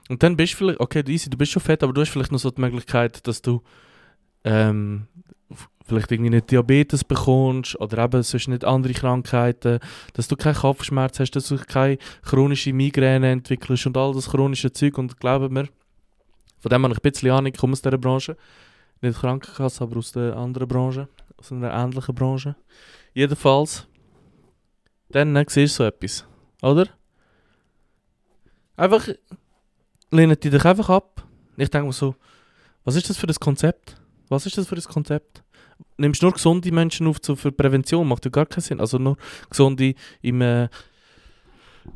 Und 0.09 0.23
dann 0.23 0.37
bist 0.37 0.55
du 0.55 0.57
vielleicht, 0.59 0.81
okay, 0.81 1.05
easy, 1.07 1.29
du 1.29 1.37
bist 1.37 1.53
schon 1.53 1.63
fett, 1.63 1.83
aber 1.83 1.93
du 1.93 2.01
hast 2.01 2.09
vielleicht 2.09 2.33
noch 2.33 2.39
so 2.39 2.51
die 2.51 2.61
Möglichkeit, 2.61 3.27
dass 3.27 3.43
du 3.43 3.63
ähm, 4.45 5.07
vielleicht 5.87 6.11
irgendwie 6.11 6.31
nicht 6.31 6.51
Diabetes 6.51 7.05
bekommst 7.05 7.79
oder 7.81 8.05
eben 8.05 8.23
sonst 8.23 8.49
nicht 8.49 8.65
andere 8.65 8.95
Krankheiten, 8.95 9.79
dass 10.15 10.29
du 10.29 10.37
keinen 10.37 10.55
Kopfschmerz 10.55 11.21
hast, 11.21 11.33
dass 11.33 11.49
du 11.49 11.59
keine 11.59 11.99
chronische 12.23 12.73
Migräne 12.73 13.31
entwickelst 13.31 13.87
und 13.87 13.97
all 13.97 14.15
das 14.15 14.31
chronische 14.31 14.73
Zeug. 14.73 14.97
Und 14.97 15.19
glauben 15.21 15.53
mir, 15.53 15.69
von 16.61 16.69
dem 16.71 16.83
habe 16.85 16.93
ich 16.95 16.99
ein 16.99 17.11
bisschen 17.11 17.31
Ahnung, 17.31 17.53
ich 17.53 17.59
komme 17.59 17.73
aus 17.73 17.83
dieser 17.83 17.99
Branche. 17.99 18.37
Nicht 19.01 19.21
Krankenkasse, 19.21 19.85
aber 19.85 19.99
aus 19.99 20.13
der 20.13 20.37
anderen 20.37 20.67
Branche, 20.67 21.09
aus 21.37 21.53
einer 21.53 21.73
ähnlichen 21.73 22.15
Branche. 22.15 22.57
Jedenfalls, 23.15 23.87
dann 25.09 25.35
siehst 25.49 25.79
du 25.79 25.85
so 25.85 25.85
etwas, 25.85 26.27
oder? 26.63 26.89
Einfach 28.77 29.09
lehnen 30.11 30.37
die 30.41 30.51
dich 30.51 30.65
einfach 30.65 30.89
ab. 30.91 31.25
Ich 31.57 31.71
denke 31.71 31.87
mir 31.87 31.93
so, 31.93 32.15
was 32.85 32.97
ist 32.97 33.11
das 33.11 33.17
für 33.17 33.27
ein 33.27 33.35
Konzept? 33.35 34.01
Was 34.29 34.47
ist 34.47 34.57
das 34.57 34.69
für 34.69 34.77
ein 34.77 34.83
Konzept? 34.83 35.43
Nimmst 35.97 36.23
nur 36.23 36.33
gesunde 36.33 36.71
Menschen 36.73 37.07
auf 37.07 37.21
zu, 37.21 37.37
für 37.37 37.53
Prävention? 37.53 38.07
Macht 38.07 38.25
ja 38.25 38.31
gar 38.31 38.47
keinen 38.47 38.63
Sinn. 38.63 38.81
Also 38.81 38.99
nur 38.99 39.17
gesunde 39.51 39.95
im, 40.23 40.41
äh, 40.41 40.69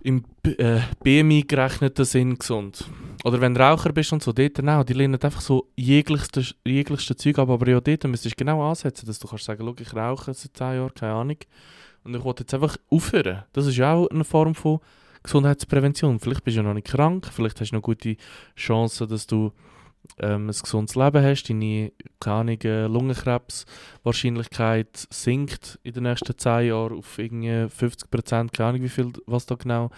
im 0.03 0.25
äh, 0.45 0.81
BMI 1.03 1.43
gerechneten 1.43 2.05
Sinn 2.05 2.39
gesund. 2.39 2.85
Oder 3.25 3.41
wenn 3.41 3.55
du 3.55 3.61
Raucher 3.61 3.93
bist 3.93 4.13
und 4.13 4.23
so, 4.23 4.33
dort 4.33 4.69
auch, 4.69 4.85
die 4.85 4.95
lehnen 4.95 5.21
einfach 5.21 5.41
so 5.41 5.69
jeglichste, 5.77 7.17
Zeug 7.17 7.39
ab, 7.39 7.49
aber 7.49 7.69
ja, 7.69 7.81
dort 7.81 8.05
müsstest 8.05 8.35
du 8.35 8.45
genau 8.45 8.69
ansetzen, 8.69 9.07
dass 9.07 9.19
du 9.19 9.27
kannst 9.29 9.45
sagen, 9.45 9.65
schau, 9.65 9.75
ich 9.79 9.95
rauche 9.95 10.35
seit 10.35 10.57
10 10.57 10.75
Jahren, 10.75 10.95
keine 10.95 11.13
Ahnung, 11.13 11.37
und 12.05 12.17
ich 12.17 12.25
wollte 12.25 12.43
jetzt 12.43 12.55
einfach 12.55 12.77
aufhören. 12.91 13.45
Das 13.53 13.67
ist 13.67 13.77
ja 13.77 13.95
auch 13.95 14.09
eine 14.09 14.25
Form 14.25 14.57
von 14.57 14.81
Gesundheitsprävention. 15.23 16.19
Vielleicht 16.19 16.43
bist 16.43 16.57
du 16.57 16.65
noch 16.65 16.75
nicht 16.75 16.89
krank, 16.89 17.29
vielleicht 17.33 17.61
hast 17.61 17.71
du 17.71 17.77
noch 17.77 17.83
gute 17.83 18.17
Chancen, 18.57 19.09
dass 19.09 19.29
du 19.29 19.53
ähm, 20.19 20.49
ein 20.49 20.49
gesundes 20.49 20.97
Leben 20.97 21.23
hast, 21.23 21.45
deine 21.45 21.93
keine 22.19 22.89
Lungenkrebswahrscheinlichkeit 22.89 25.07
sinkt 25.11 25.79
in 25.85 25.93
den 25.93 26.03
nächsten 26.05 26.37
10 26.37 26.67
Jahren 26.67 26.99
auf 26.99 27.19
irgendwie 27.19 27.69
50 27.69 28.11
Prozent, 28.11 28.53
keine 28.53 28.71
Ahnung, 28.71 28.83
wie 28.83 28.89
viel, 28.89 29.13
was 29.27 29.47
da 29.47 29.55
genau 29.55 29.91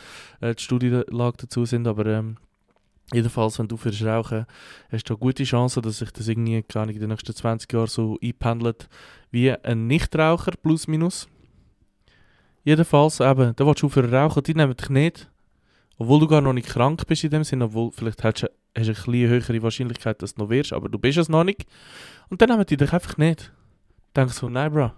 äh, 0.43 0.54
die 0.54 0.62
Studienlage 0.62 1.38
dazu 1.38 1.64
sind, 1.64 1.88
aber 1.88 2.04
ähm, 2.07 2.37
jedenfalls, 3.14 3.59
wenn 3.59 3.68
du 3.68 3.76
für 3.76 3.92
rauchen, 4.04 4.47
hast 4.90 5.04
du 5.04 5.16
gute 5.16 5.44
Chancen, 5.44 5.83
dass 5.83 5.99
sich 5.99 6.11
das 6.11 6.28
irgendwie, 6.28 6.62
keine 6.62 6.83
Ahnung, 6.85 6.94
in 6.94 7.00
den 7.00 7.11
nächsten 7.11 7.35
20 7.35 7.73
Jahren 7.73 7.87
so 7.87 8.18
einpendelt 8.23 8.88
wie 9.30 9.50
ein 9.50 9.87
Nichtraucher, 9.87 10.52
plus 10.62 10.87
minus. 10.87 11.28
Jedenfalls, 12.64 13.21
eben, 13.21 13.54
da 13.56 13.66
willst 13.66 13.83
du 13.83 13.87
aufhören 13.87 14.14
rauchen, 14.14 14.42
die 14.42 14.54
nehmen 14.54 14.76
dich 14.76 14.88
nicht. 14.88 15.30
Obwohl 15.97 16.21
du 16.21 16.26
gar 16.26 16.40
noch 16.40 16.52
nicht 16.52 16.68
krank 16.68 17.06
bist 17.06 17.25
in 17.25 17.30
dem 17.30 17.44
Sinne, 17.44 17.66
obwohl 17.66 17.92
vielleicht 17.92 18.25
hast 18.25 18.42
du, 18.42 18.49
du 18.75 19.12
eine 19.12 19.28
höhere 19.28 19.62
Wahrscheinlichkeit, 19.62 20.21
dass 20.23 20.35
du 20.35 20.42
noch 20.42 20.50
wirst, 20.50 20.73
aber 20.73 20.88
du 20.88 20.99
bist 20.99 21.18
es 21.18 21.28
noch 21.28 21.44
nicht. 21.44 21.66
Und 22.30 22.40
dann 22.40 22.49
nehmen 22.49 22.66
die 22.66 22.76
dich 22.76 22.92
einfach 22.92 23.16
nicht. 23.16 23.52
Denk 24.16 24.30
so, 24.30 24.49
nein, 24.49 24.73
bro. 24.73 24.90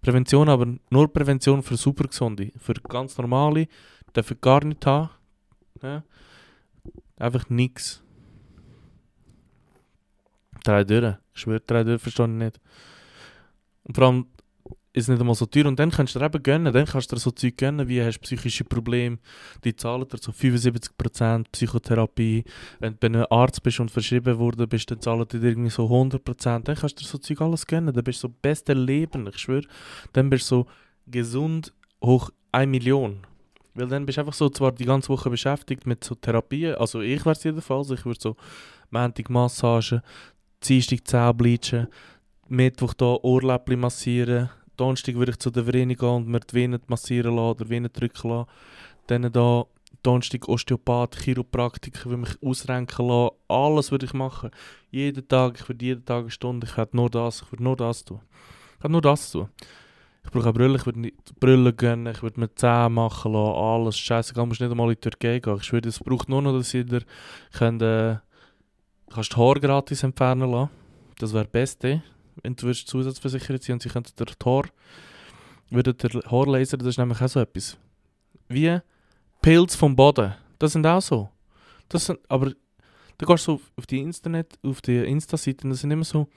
Prävention, 0.00 0.48
aber 0.48 0.66
nur 0.88 1.12
Prävention 1.12 1.62
für 1.62 1.76
Supergesunde. 1.76 2.52
Für 2.56 2.74
ganz 2.74 3.18
normale, 3.18 3.68
dürfen 4.16 4.38
gar 4.40 4.64
nicht 4.64 4.84
haben. 4.86 5.10
Ja. 5.82 6.02
Einfach 7.20 7.48
nichts. 7.48 8.02
Drei 10.64 10.84
durch. 10.84 11.14
Ich 11.34 11.40
schwöre, 11.40 11.60
drei 11.60 11.84
durch 11.84 12.02
verstehe 12.02 12.26
ich 12.26 12.32
nicht. 12.32 12.60
Und 13.84 13.94
vor 13.94 14.06
allem, 14.06 14.26
ist 14.92 15.08
nicht 15.08 15.20
einmal 15.20 15.34
so 15.34 15.46
teuer. 15.46 15.66
Und 15.66 15.78
dann 15.78 15.90
kannst 15.90 16.14
du 16.14 16.18
dir 16.18 16.26
eben 16.26 16.42
gönnen, 16.42 16.72
dann 16.72 16.84
kannst 16.84 17.10
du 17.10 17.16
dir 17.16 17.20
so 17.20 17.30
Zeug 17.30 17.56
gönnen, 17.56 17.88
wie 17.88 18.02
hast 18.02 18.18
psychische 18.20 18.64
Probleme, 18.64 19.18
die 19.64 19.74
zahlen 19.74 20.08
dir 20.08 20.18
so 20.18 20.32
75% 20.32 21.44
Psychotherapie. 21.52 22.44
Wenn 22.80 22.96
du 22.98 23.06
einem 23.06 23.26
Arzt 23.30 23.62
bist 23.62 23.80
und 23.80 23.90
verschrieben 23.90 24.38
worden 24.38 24.68
bist, 24.68 24.90
dann 24.90 25.00
zahlen 25.00 25.26
die 25.30 25.38
dir 25.38 25.48
irgendwie 25.48 25.70
so 25.70 25.86
100%. 25.86 26.64
Dann 26.64 26.76
kannst 26.76 26.98
du 26.98 27.02
dir 27.02 27.08
so 27.08 27.18
Zeug 27.18 27.40
alles 27.40 27.66
gönnen, 27.66 27.94
dann 27.94 28.04
bist 28.04 28.22
du 28.22 28.28
so 28.28 28.34
beste 28.42 28.72
Leben, 28.72 29.28
ich 29.28 29.38
schwöre. 29.38 29.66
Dann 30.12 30.30
bist 30.30 30.50
du 30.50 30.56
so 30.56 30.66
gesund 31.06 31.72
hoch 32.02 32.30
1 32.52 32.70
Million. 32.70 33.26
Weil 33.74 33.86
dann 33.86 34.06
bist 34.06 34.18
du 34.18 34.22
einfach 34.22 34.34
so 34.34 34.48
zwar 34.48 34.72
die 34.72 34.84
ganze 34.84 35.08
Woche 35.10 35.30
beschäftigt 35.30 35.86
mit 35.86 36.02
so 36.02 36.14
Therapien, 36.14 36.74
also 36.74 37.00
ich 37.00 37.24
wäre 37.24 37.32
es 37.32 37.44
jedenfalls, 37.44 37.90
ich 37.90 38.04
würde 38.04 38.20
so 38.20 38.36
Montag 38.90 39.30
Massagen, 39.30 40.02
Dienstag 40.62 41.06
Zähne 41.06 41.34
bleachen, 41.34 41.88
Mittwoch 42.48 42.94
da 42.94 43.16
Ohrläppchen 43.22 43.80
massieren, 43.80 44.50
Donnerstag 44.80 45.14
würde 45.14 45.32
ich 45.32 45.38
zu 45.38 45.50
der 45.50 45.66
Vreni 45.66 45.94
gehen 45.94 46.08
und 46.08 46.28
mir 46.28 46.40
die 46.40 46.54
Venen 46.54 46.80
massieren 46.86 47.36
lassen 47.36 47.50
oder 47.50 47.68
Venen 47.68 47.92
drücken 47.92 48.30
lassen. 48.30 48.48
Dann 49.06 49.30
da 49.30 49.64
Donnerstag 50.02 50.48
Osteopath, 50.48 51.16
Chiropraktiker, 51.16 52.06
würde 52.06 52.22
mich 52.22 52.42
ausrenken 52.42 53.06
lassen. 53.06 53.36
Alles 53.48 53.90
würde 53.90 54.06
ich 54.06 54.14
machen. 54.14 54.50
Jeden 54.90 55.28
Tag, 55.28 55.60
ich 55.60 55.68
würde 55.68 55.84
jeden 55.84 56.04
Tag 56.04 56.22
eine 56.22 56.30
Stunde, 56.30 56.66
ich 56.66 56.76
hätte 56.78 56.96
nur 56.96 57.10
das, 57.10 57.42
ich 57.42 57.52
würde 57.52 57.62
nur 57.62 57.76
das 57.76 58.04
tun. 58.04 58.20
Ich 58.78 58.84
hätte 58.84 58.92
nur 58.92 59.02
das 59.02 59.30
tun. 59.30 59.48
Ich 60.24 60.30
brauche 60.30 60.44
eine 60.44 60.52
Brille, 60.52 60.76
ich 60.76 60.86
würde 60.86 61.12
Brille 61.40 61.72
gönnen, 61.72 62.12
ich 62.14 62.22
würde 62.22 62.40
mir 62.40 62.54
Zähne 62.54 62.90
machen 62.90 63.32
lassen, 63.32 63.54
alles. 63.54 63.98
Scheißegal, 63.98 64.46
musst 64.46 64.60
nicht 64.60 64.70
einmal 64.70 64.88
in 64.88 64.94
die 64.94 65.00
Türkei 65.00 65.38
gehen. 65.38 65.58
Ich 65.60 65.72
würde, 65.72 65.88
es 65.88 65.98
braucht 65.98 66.28
nur 66.28 66.42
noch, 66.42 66.56
dass 66.56 66.74
ihr 66.74 66.86
könnt, 67.52 67.82
äh, 67.82 68.16
kannst 69.12 69.32
die 69.32 69.36
Haare 69.36 69.60
gratis 69.60 70.02
entfernen 70.02 70.50
lassen. 70.50 70.70
Das 71.18 71.32
wäre 71.32 71.44
das 71.44 71.52
Beste 71.52 72.02
wenn 72.42 72.56
du 72.56 72.72
zusatzversichert 72.72 73.62
sein 73.62 73.74
und 73.74 73.82
sie 73.82 73.88
könnten 73.88 74.12
der 74.18 74.26
Tor, 74.26 74.64
würden 75.70 75.96
der 75.96 76.22
Haarlaser, 76.30 76.76
das 76.76 76.88
ist 76.88 76.98
nämlich 76.98 77.20
auch 77.20 77.28
so 77.28 77.40
etwas. 77.40 77.78
Wie 78.48 78.78
Pilz 79.42 79.74
vom 79.74 79.94
Boden. 79.94 80.34
Das 80.58 80.72
sind 80.72 80.86
auch 80.86 81.00
so. 81.00 81.28
Das 81.88 82.06
sind, 82.06 82.18
aber 82.28 82.52
da 83.18 83.26
gehst 83.26 83.46
du 83.46 83.60
auf 83.76 83.86
die 83.86 84.00
Internet, 84.00 84.58
auf 84.62 84.80
die 84.80 84.96
Insta-Seite, 84.96 85.68
das 85.68 85.80
sind 85.80 85.90
immer 85.90 86.04
so 86.04 86.28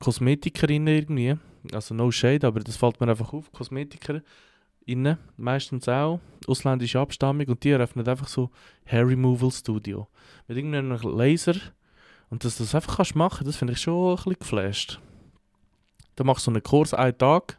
Kosmetikerinnen 0.00 0.94
irgendwie. 0.94 1.36
Also 1.72 1.94
no 1.94 2.10
shade, 2.10 2.46
aber 2.46 2.60
das 2.60 2.76
fällt 2.76 3.00
mir 3.00 3.08
einfach 3.08 3.32
auf. 3.32 3.52
Kosmetiker 3.52 4.22
innen, 4.84 5.18
meistens 5.36 5.88
auch 5.88 6.20
ausländische 6.46 6.98
Abstammung 6.98 7.46
und 7.46 7.62
die 7.62 7.70
eröffnen 7.70 8.06
einfach 8.06 8.28
so 8.28 8.50
Hair 8.86 9.08
Removal 9.08 9.50
Studio. 9.50 10.08
Mit 10.48 10.56
irgendeinem 10.56 10.98
Laser 11.02 11.54
und 12.30 12.44
dass 12.44 12.56
du 12.56 12.64
das 12.64 12.74
einfach 12.74 12.96
kannst 12.96 13.14
machen, 13.14 13.44
das 13.44 13.56
finde 13.56 13.74
ich 13.74 13.80
schon 13.80 14.10
ein 14.10 14.16
bisschen 14.16 14.36
geflasht. 14.38 15.00
Dann 16.16 16.26
machst 16.26 16.46
du 16.46 16.50
einen 16.50 16.62
Kurs 16.62 16.94
einen 16.94 17.16
Tag, 17.16 17.58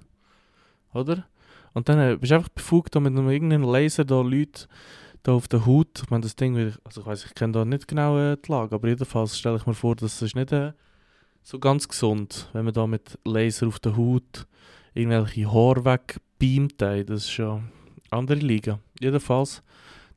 oder? 0.94 1.26
Und 1.74 1.90
dann 1.90 2.00
äh, 2.00 2.18
bist 2.18 2.32
du 2.32 2.36
einfach 2.36 2.50
befugt, 2.50 2.94
mit 2.96 3.06
einem 3.08 3.30
irgendeinem 3.30 3.64
Laser 3.64 4.06
da 4.06 4.22
Leute 4.22 4.68
da 5.24 5.32
auf 5.32 5.48
der 5.48 5.66
Haut, 5.66 6.02
ich 6.04 6.10
meine 6.10 6.24
das 6.24 6.36
Ding, 6.36 6.58
also 6.84 7.02
ich 7.02 7.08
weiß, 7.08 7.26
ich 7.26 7.34
kenne 7.34 7.54
da 7.54 7.66
nicht 7.66 7.88
genau 7.88 8.18
äh, 8.20 8.38
die 8.38 8.52
Lage, 8.52 8.76
aber 8.76 8.90
jedenfalls 8.90 9.40
stelle 9.40 9.56
ich 9.56 9.66
mir 9.66 9.74
vor, 9.74 9.96
dass 9.96 10.22
es 10.22 10.36
nicht 10.36 10.52
äh, 10.52 10.74
so 11.44 11.60
ganz 11.60 11.88
gesund, 11.88 12.50
wenn 12.54 12.66
man 12.66 12.74
da 12.74 12.88
mit 12.88 13.20
Laser 13.26 13.68
auf 13.68 13.80
der 13.80 13.98
Haut 13.98 14.48
irgendwelche 14.94 15.52
Haare 15.52 15.86
wegbeamt, 15.86 16.82
das 16.82 17.10
ist 17.10 17.32
schon 17.32 17.70
andere 18.10 18.40
Liga. 18.40 18.80
Jedenfalls, 19.00 19.62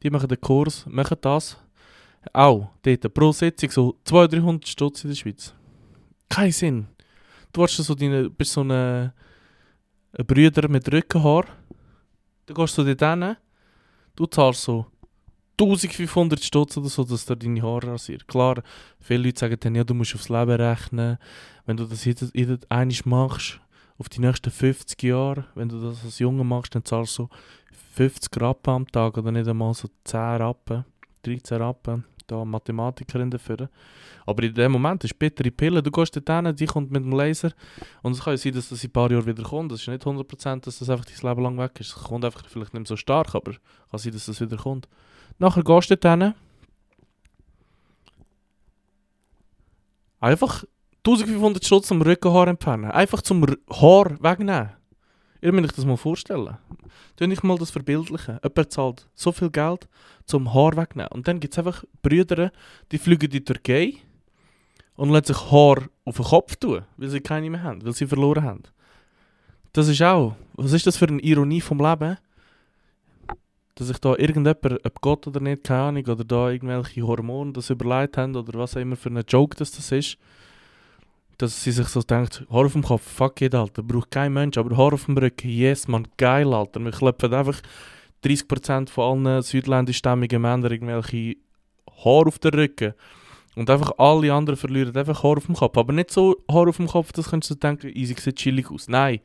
die 0.02 0.10
machen 0.10 0.28
den 0.28 0.40
Kurs, 0.40 0.86
machen 0.86 1.18
das, 1.20 1.58
auch 2.32 2.70
dort 2.82 3.14
pro 3.14 3.32
Sitzung 3.32 3.70
so 3.70 3.98
200-300 4.06 4.66
Stutz 4.66 5.04
in 5.04 5.10
der 5.10 5.16
Schweiz. 5.16 5.54
Kein 6.28 6.52
Sinn. 6.52 6.86
Du 7.52 7.62
hast 7.62 7.76
so 7.76 7.94
deine, 7.94 8.30
bist 8.30 8.52
so 8.52 8.62
ein 8.62 9.12
Brüder 10.26 10.68
mit 10.68 10.90
Rückenhaar 10.92 11.44
Dann 12.46 12.54
gehst 12.54 12.78
du 12.78 12.84
dort 12.84 13.00
hin, 13.00 13.36
du 14.14 14.26
zahlst 14.26 14.62
so 14.62 14.86
1500 15.58 16.44
Stutz 16.44 16.76
oder 16.76 16.88
so, 16.88 17.02
dass 17.04 17.24
du 17.24 17.34
deine 17.34 17.62
Haare 17.62 17.92
rasiert. 17.92 18.28
Klar, 18.28 18.62
viele 19.00 19.24
Leute 19.24 19.40
sagen 19.40 19.56
dann, 19.58 19.74
ja, 19.74 19.84
du 19.84 19.94
musst 19.94 20.14
aufs 20.14 20.28
Leben 20.28 20.50
rechnen. 20.50 21.18
Wenn 21.64 21.76
du 21.76 21.84
das 21.86 22.04
jedes, 22.04 22.30
jedes 22.34 22.70
einmal 22.70 22.94
machst, 23.04 23.60
auf 23.98 24.08
die 24.10 24.20
nächsten 24.20 24.50
50 24.50 25.02
Jahre, 25.02 25.46
wenn 25.54 25.68
du 25.68 25.80
das 25.80 26.04
als 26.04 26.18
Junge 26.18 26.44
machst, 26.44 26.74
dann 26.74 26.84
zahlst 26.84 27.18
du 27.18 27.22
so 27.24 27.30
50 27.94 28.40
Rappen 28.40 28.74
am 28.74 28.86
Tag 28.86 29.16
oder 29.16 29.32
nicht 29.32 29.48
einmal 29.48 29.72
so 29.72 29.88
10 30.04 30.20
Rappen, 30.20 30.84
13 31.22 31.58
Rappen. 31.58 32.04
Da 32.26 32.44
Mathematikerin 32.44 33.30
dafür. 33.30 33.70
Aber 34.26 34.42
in 34.42 34.52
dem 34.52 34.72
Moment 34.72 35.04
ist 35.04 35.16
bittere 35.16 35.52
Pille. 35.52 35.80
Du 35.80 35.92
gehst 35.92 36.16
dort 36.16 36.28
hin, 36.28 36.56
die 36.56 36.66
kommt 36.66 36.90
mit 36.90 37.04
dem 37.04 37.12
Laser. 37.12 37.52
Und 38.02 38.12
es 38.12 38.24
kann 38.24 38.32
ja 38.32 38.36
sein, 38.36 38.52
dass 38.52 38.68
das 38.68 38.82
in 38.82 38.90
ein 38.90 38.92
paar 38.92 39.12
Jahren 39.12 39.26
wieder 39.26 39.44
kommt. 39.44 39.70
Das 39.70 39.80
ist 39.80 39.86
nicht 39.86 40.04
100%, 40.04 40.64
dass 40.64 40.80
das 40.80 40.90
einfach 40.90 41.04
dein 41.04 41.30
Leben 41.30 41.42
lang 41.42 41.58
weg 41.58 41.78
ist. 41.78 41.96
Es 41.96 42.02
kommt 42.02 42.24
einfach 42.24 42.44
vielleicht 42.48 42.74
nicht 42.74 42.88
so 42.88 42.96
stark, 42.96 43.32
aber 43.36 43.52
kann 43.52 43.98
sein, 44.00 44.12
dass 44.12 44.26
das 44.26 44.40
wieder 44.40 44.56
kommt. 44.56 44.88
Nachher 45.38 45.64
gehst 45.64 45.90
du 45.90 46.08
hin. 46.08 46.34
Einfach 50.20 50.64
1500 51.04 51.64
Schutz 51.64 51.92
am 51.92 52.02
Rückenhaar 52.02 52.48
entfernen. 52.48 52.90
Einfach 52.90 53.22
zum 53.22 53.44
R 53.44 53.56
Haar 53.70 54.22
wegnehmen. 54.22 54.70
Ihr 55.40 55.52
müsst 55.52 55.70
euch 55.70 55.76
das 55.76 55.84
mal 55.84 55.96
vorstellen. 55.96 56.56
Tun 57.16 57.30
ich 57.30 57.42
mal 57.42 57.58
das 57.58 57.70
verbildlichen. 57.70 58.40
Jemand 58.42 58.72
zahlt 58.72 59.08
so 59.14 59.30
viel 59.30 59.50
Geld 59.50 59.88
zum 60.24 60.52
Haar 60.52 60.76
wegnehmen. 60.76 61.12
Und 61.12 61.28
dann 61.28 61.38
gibt 61.38 61.54
es 61.54 61.58
einfach 61.58 61.84
Brüder, 62.02 62.50
die 62.90 62.98
fliegen 62.98 63.26
in 63.26 63.30
die 63.30 63.44
Türkei 63.44 63.94
und 64.96 65.10
lassen 65.10 65.26
sich 65.26 65.50
Haar 65.52 65.82
auf 66.04 66.16
den 66.16 66.24
Kopf 66.24 66.56
tun, 66.56 66.82
weil 66.96 67.08
sie 67.08 67.20
keine 67.20 67.50
mehr 67.50 67.62
haben, 67.62 67.84
weil 67.84 67.92
sie 67.92 68.06
verloren 68.06 68.42
haben. 68.42 68.62
Das 69.72 69.88
ist 69.88 70.02
auch, 70.02 70.34
was 70.54 70.72
ist 70.72 70.86
das 70.86 70.96
für 70.96 71.06
eine 71.06 71.20
Ironie 71.20 71.60
vom 71.60 71.78
Leben? 71.78 72.16
Dass 73.76 73.88
sich 73.88 73.98
da 73.98 74.16
irgendjemand, 74.16 74.84
ob 74.84 75.00
Gott 75.00 75.26
oder 75.26 75.40
nicht, 75.40 75.64
keine 75.64 75.82
Ahnung, 75.82 76.04
oder 76.06 76.24
da 76.24 76.50
irgendwelche 76.50 77.06
Hormone 77.06 77.52
das 77.52 77.70
überlegt 77.70 78.16
haben 78.16 78.34
oder 78.34 78.58
was 78.58 78.76
auch 78.76 78.80
immer 78.80 78.96
für 78.96 79.10
ein 79.10 79.22
Joke 79.28 79.56
das, 79.56 79.70
das 79.70 79.92
ist, 79.92 80.18
dass 81.38 81.62
sie 81.62 81.72
sich 81.72 81.88
so 81.88 82.02
denkt, 82.02 82.46
Haar 82.50 82.64
auf 82.64 82.72
dem 82.72 82.82
Kopf, 82.82 83.02
fuck 83.02 83.40
it, 83.42 83.54
Alter, 83.54 83.82
braucht 83.82 84.10
kein 84.10 84.32
Mensch, 84.32 84.56
aber 84.56 84.76
Haar 84.76 84.94
auf 84.94 85.04
dem 85.04 85.18
Rücken, 85.18 85.50
yes, 85.50 85.88
man, 85.88 86.08
geil, 86.16 86.52
Alter. 86.52 86.80
Wir 86.80 86.90
klopfen 86.90 87.34
einfach 87.34 87.60
30% 88.24 88.88
von 88.88 89.26
allen 89.26 89.42
südländischstämmigen 89.42 90.40
Männern 90.40 90.72
irgendwelche 90.72 91.36
Haar 92.04 92.26
auf 92.26 92.38
den 92.38 92.54
Rücken. 92.54 92.94
Und 93.54 93.70
einfach 93.70 93.92
alle 93.98 94.32
anderen 94.32 94.56
verlieren 94.56 94.96
einfach 94.96 95.22
Haar 95.22 95.38
auf 95.38 95.46
dem 95.46 95.54
Kopf. 95.54 95.76
Aber 95.78 95.92
nicht 95.92 96.10
so 96.10 96.36
Haar 96.50 96.68
auf 96.68 96.76
dem 96.76 96.86
Kopf, 96.86 97.12
das 97.12 97.30
könntest 97.30 97.50
du 97.50 97.54
denken, 97.54 97.88
easy 97.88 98.14
sieht 98.18 98.36
chillig 98.36 98.70
aus. 98.70 98.88
Nein, 98.88 99.20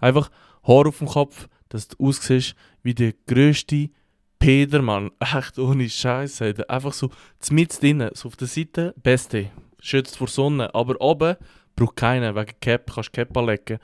einfach 0.00 0.30
Haar 0.66 0.86
auf 0.86 0.98
dem 0.98 1.08
Kopf, 1.08 1.48
dass 1.68 1.88
du 1.88 1.96
aussiehst 2.04 2.54
wie 2.82 2.94
der 2.94 3.12
grösste 3.26 3.90
Pedermann. 4.38 5.10
Echt 5.20 5.58
ohne 5.58 5.88
Scheiße. 5.88 6.68
Einfach 6.68 6.92
so 6.92 7.10
mit 7.50 7.80
drinnen, 7.80 8.10
so 8.14 8.28
auf 8.28 8.36
der 8.36 8.48
Seite, 8.48 8.94
beste 9.02 9.50
schützt 9.86 10.16
vor 10.16 10.28
Sonne. 10.28 10.74
Aber 10.74 11.00
oben 11.00 11.36
braucht 11.74 11.96
keiner, 11.96 12.34
wegen 12.34 12.58
Cap, 12.60 12.92
kannst 12.94 13.12
Cap 13.12 13.36
anlegen. 13.36 13.78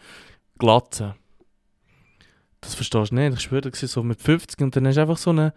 Glatze. 0.59 1.14
Das 2.61 2.75
verstehst 2.75 3.11
du 3.11 3.14
nicht. 3.14 3.35
Ich 3.35 3.40
schwöre, 3.40 3.71
das 3.71 3.80
so 3.80 4.02
mit 4.02 4.21
50 4.21 4.61
und 4.61 4.76
dann 4.76 4.87
hast 4.87 4.97
du 4.97 5.00
einfach 5.00 5.16
so 5.16 5.30
einen 5.30 5.52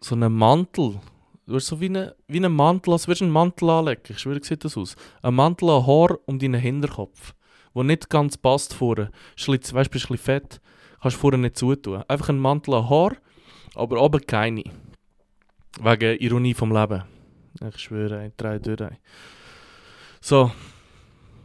so 0.00 0.14
einen 0.14 0.32
Mantel. 0.32 1.00
Du 1.46 1.54
hast 1.54 1.66
so 1.66 1.80
wie 1.80 1.86
einen 1.86 2.12
wie 2.28 2.38
eine 2.38 2.48
Mantel, 2.48 2.92
als 2.92 3.08
würdest 3.08 3.22
du 3.22 3.24
einen 3.24 3.32
Mantel 3.32 3.68
anlegen. 3.70 4.02
Ich 4.08 4.18
schwöre, 4.18 4.42
sieht 4.42 4.64
das 4.64 4.76
aus. 4.76 4.96
Ein 5.22 5.34
Mantel 5.34 5.70
an 5.70 5.86
Haar 5.86 6.18
um 6.26 6.38
deinen 6.38 6.60
Hinterkopf, 6.60 7.34
wo 7.74 7.82
nicht 7.82 8.08
ganz 8.08 8.36
passt 8.36 8.74
vorne. 8.74 9.10
Weißt 9.36 9.60
bist 9.60 9.74
ein 9.74 9.90
bisschen 9.90 10.18
fett, 10.18 10.60
kannst 11.00 11.16
du 11.16 11.20
vorne 11.20 11.38
nicht 11.38 11.56
zutun. 11.56 12.02
Einfach 12.08 12.28
ein 12.28 12.38
Mantel 12.38 12.74
an 12.74 12.88
Haar, 12.88 13.16
aber 13.74 14.00
oben 14.00 14.26
keine. 14.26 14.64
Wegen 15.80 16.18
Ironie 16.18 16.54
vom 16.54 16.72
Leben. 16.72 17.04
Ich 17.68 17.78
schwöre, 17.78 18.32
drei 18.36 18.58
durch. 18.58 18.96
So, 20.20 20.50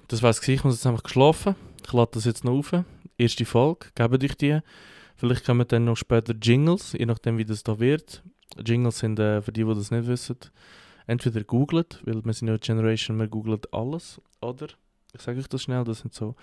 das 0.08 0.22
war's. 0.22 0.48
Ich 0.48 0.64
muss 0.64 0.76
jetzt 0.76 0.88
einfach 0.88 1.04
geschlafen. 1.04 1.56
Ich 1.86 1.94
lade 1.94 2.12
das 2.14 2.26
jetzt 2.26 2.44
noch 2.44 2.54
auf. 2.54 2.72
Erste 3.18 3.46
Folge, 3.46 3.88
gebe 3.96 4.18
dich 4.20 4.36
die. 4.36 4.60
Vielleicht 5.16 5.46
kommen 5.46 5.68
dann 5.68 5.86
noch 5.86 5.98
später 5.98 6.34
Jingles, 6.34 6.94
je 6.94 7.06
nachdem 7.06 7.38
wie 7.38 7.46
das 7.46 7.64
da 7.64 7.80
wird. 7.80 8.24
Jingles 8.66 9.00
sind, 9.00 9.20
äh, 9.20 9.42
für 9.42 9.52
die, 9.52 9.64
die 9.64 9.74
das 9.74 9.92
nicht 9.92 10.08
wissen, 10.08 10.38
entweder 11.08 11.44
googelt, 11.44 12.02
weil 12.06 12.24
wir 12.24 12.34
sind 12.34 12.48
ja 12.48 12.58
Generation, 12.58 13.20
wir 13.20 13.28
googlen 13.28 13.60
alles, 13.72 14.22
oder, 14.42 14.68
ich 15.14 15.22
sage 15.22 15.40
euch 15.40 15.48
das 15.48 15.64
schnell, 15.64 15.84
das 15.84 16.00
sind 16.00 16.14
so 16.14 16.36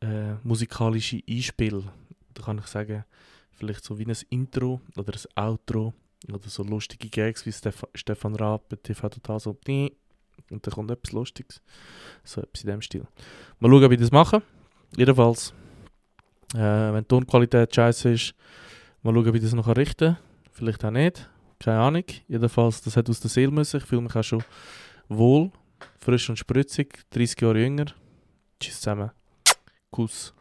äh, 0.00 0.34
musikalische 0.42 1.22
Einspiele. 1.28 1.84
Da 2.36 2.42
kann 2.42 2.58
ich 2.58 2.66
sagen, 2.66 3.04
vielleicht 3.52 3.84
so 3.84 3.98
wie 3.98 4.06
ein 4.06 4.16
Intro 4.28 4.80
oder 4.96 5.14
ein 5.14 5.42
Outro 5.42 5.94
oder 6.28 6.48
so 6.48 6.62
lustige 6.62 7.08
Gags 7.08 7.46
wie 7.46 7.52
Stef 7.52 7.84
Stefan 7.94 8.34
Raab 8.34 8.68
bei 8.68 8.76
TV 8.76 9.08
Total 9.08 9.40
so 9.40 9.56
und 10.50 10.66
dann 10.66 10.74
kommt 10.74 10.90
etwas 10.90 11.12
Lustiges. 11.12 11.62
So 12.22 12.42
etwas 12.42 12.62
in 12.62 12.70
dem 12.70 12.82
Stil. 12.82 13.06
Mal 13.58 13.70
schauen, 13.70 13.90
wie 13.90 13.94
ich 13.94 14.00
das 14.00 14.10
mache. 14.12 14.42
Jedenfalls, 14.96 15.54
äh, 16.54 16.58
wenn 16.58 17.02
die 17.02 17.08
Tonqualität 17.08 17.74
scheiße 17.74 18.10
ist, 18.10 18.34
mal 19.02 19.14
schauen, 19.14 19.32
wie 19.32 19.38
ich 19.38 19.44
das 19.44 19.54
noch 19.54 19.74
richten 19.74 20.14
kann. 20.14 20.22
Vielleicht 20.52 20.84
auch 20.84 20.90
nicht. 20.90 21.28
Keine 21.58 21.80
Ahnung. 21.80 22.04
Jedenfalls, 22.28 22.82
das 22.82 22.96
hat 22.96 23.08
aus 23.08 23.20
der 23.20 23.30
Seele 23.30 23.50
müssen. 23.50 23.78
Ich 23.78 23.84
fühle 23.84 24.02
mich 24.02 24.14
auch 24.14 24.22
schon 24.22 24.44
wohl, 25.08 25.50
frisch 25.98 26.28
und 26.28 26.38
spritzig, 26.38 27.04
30 27.10 27.40
Jahre 27.40 27.60
jünger. 27.60 27.86
Tschüss 28.60 28.80
zusammen. 28.80 29.10
Kuss. 29.90 30.35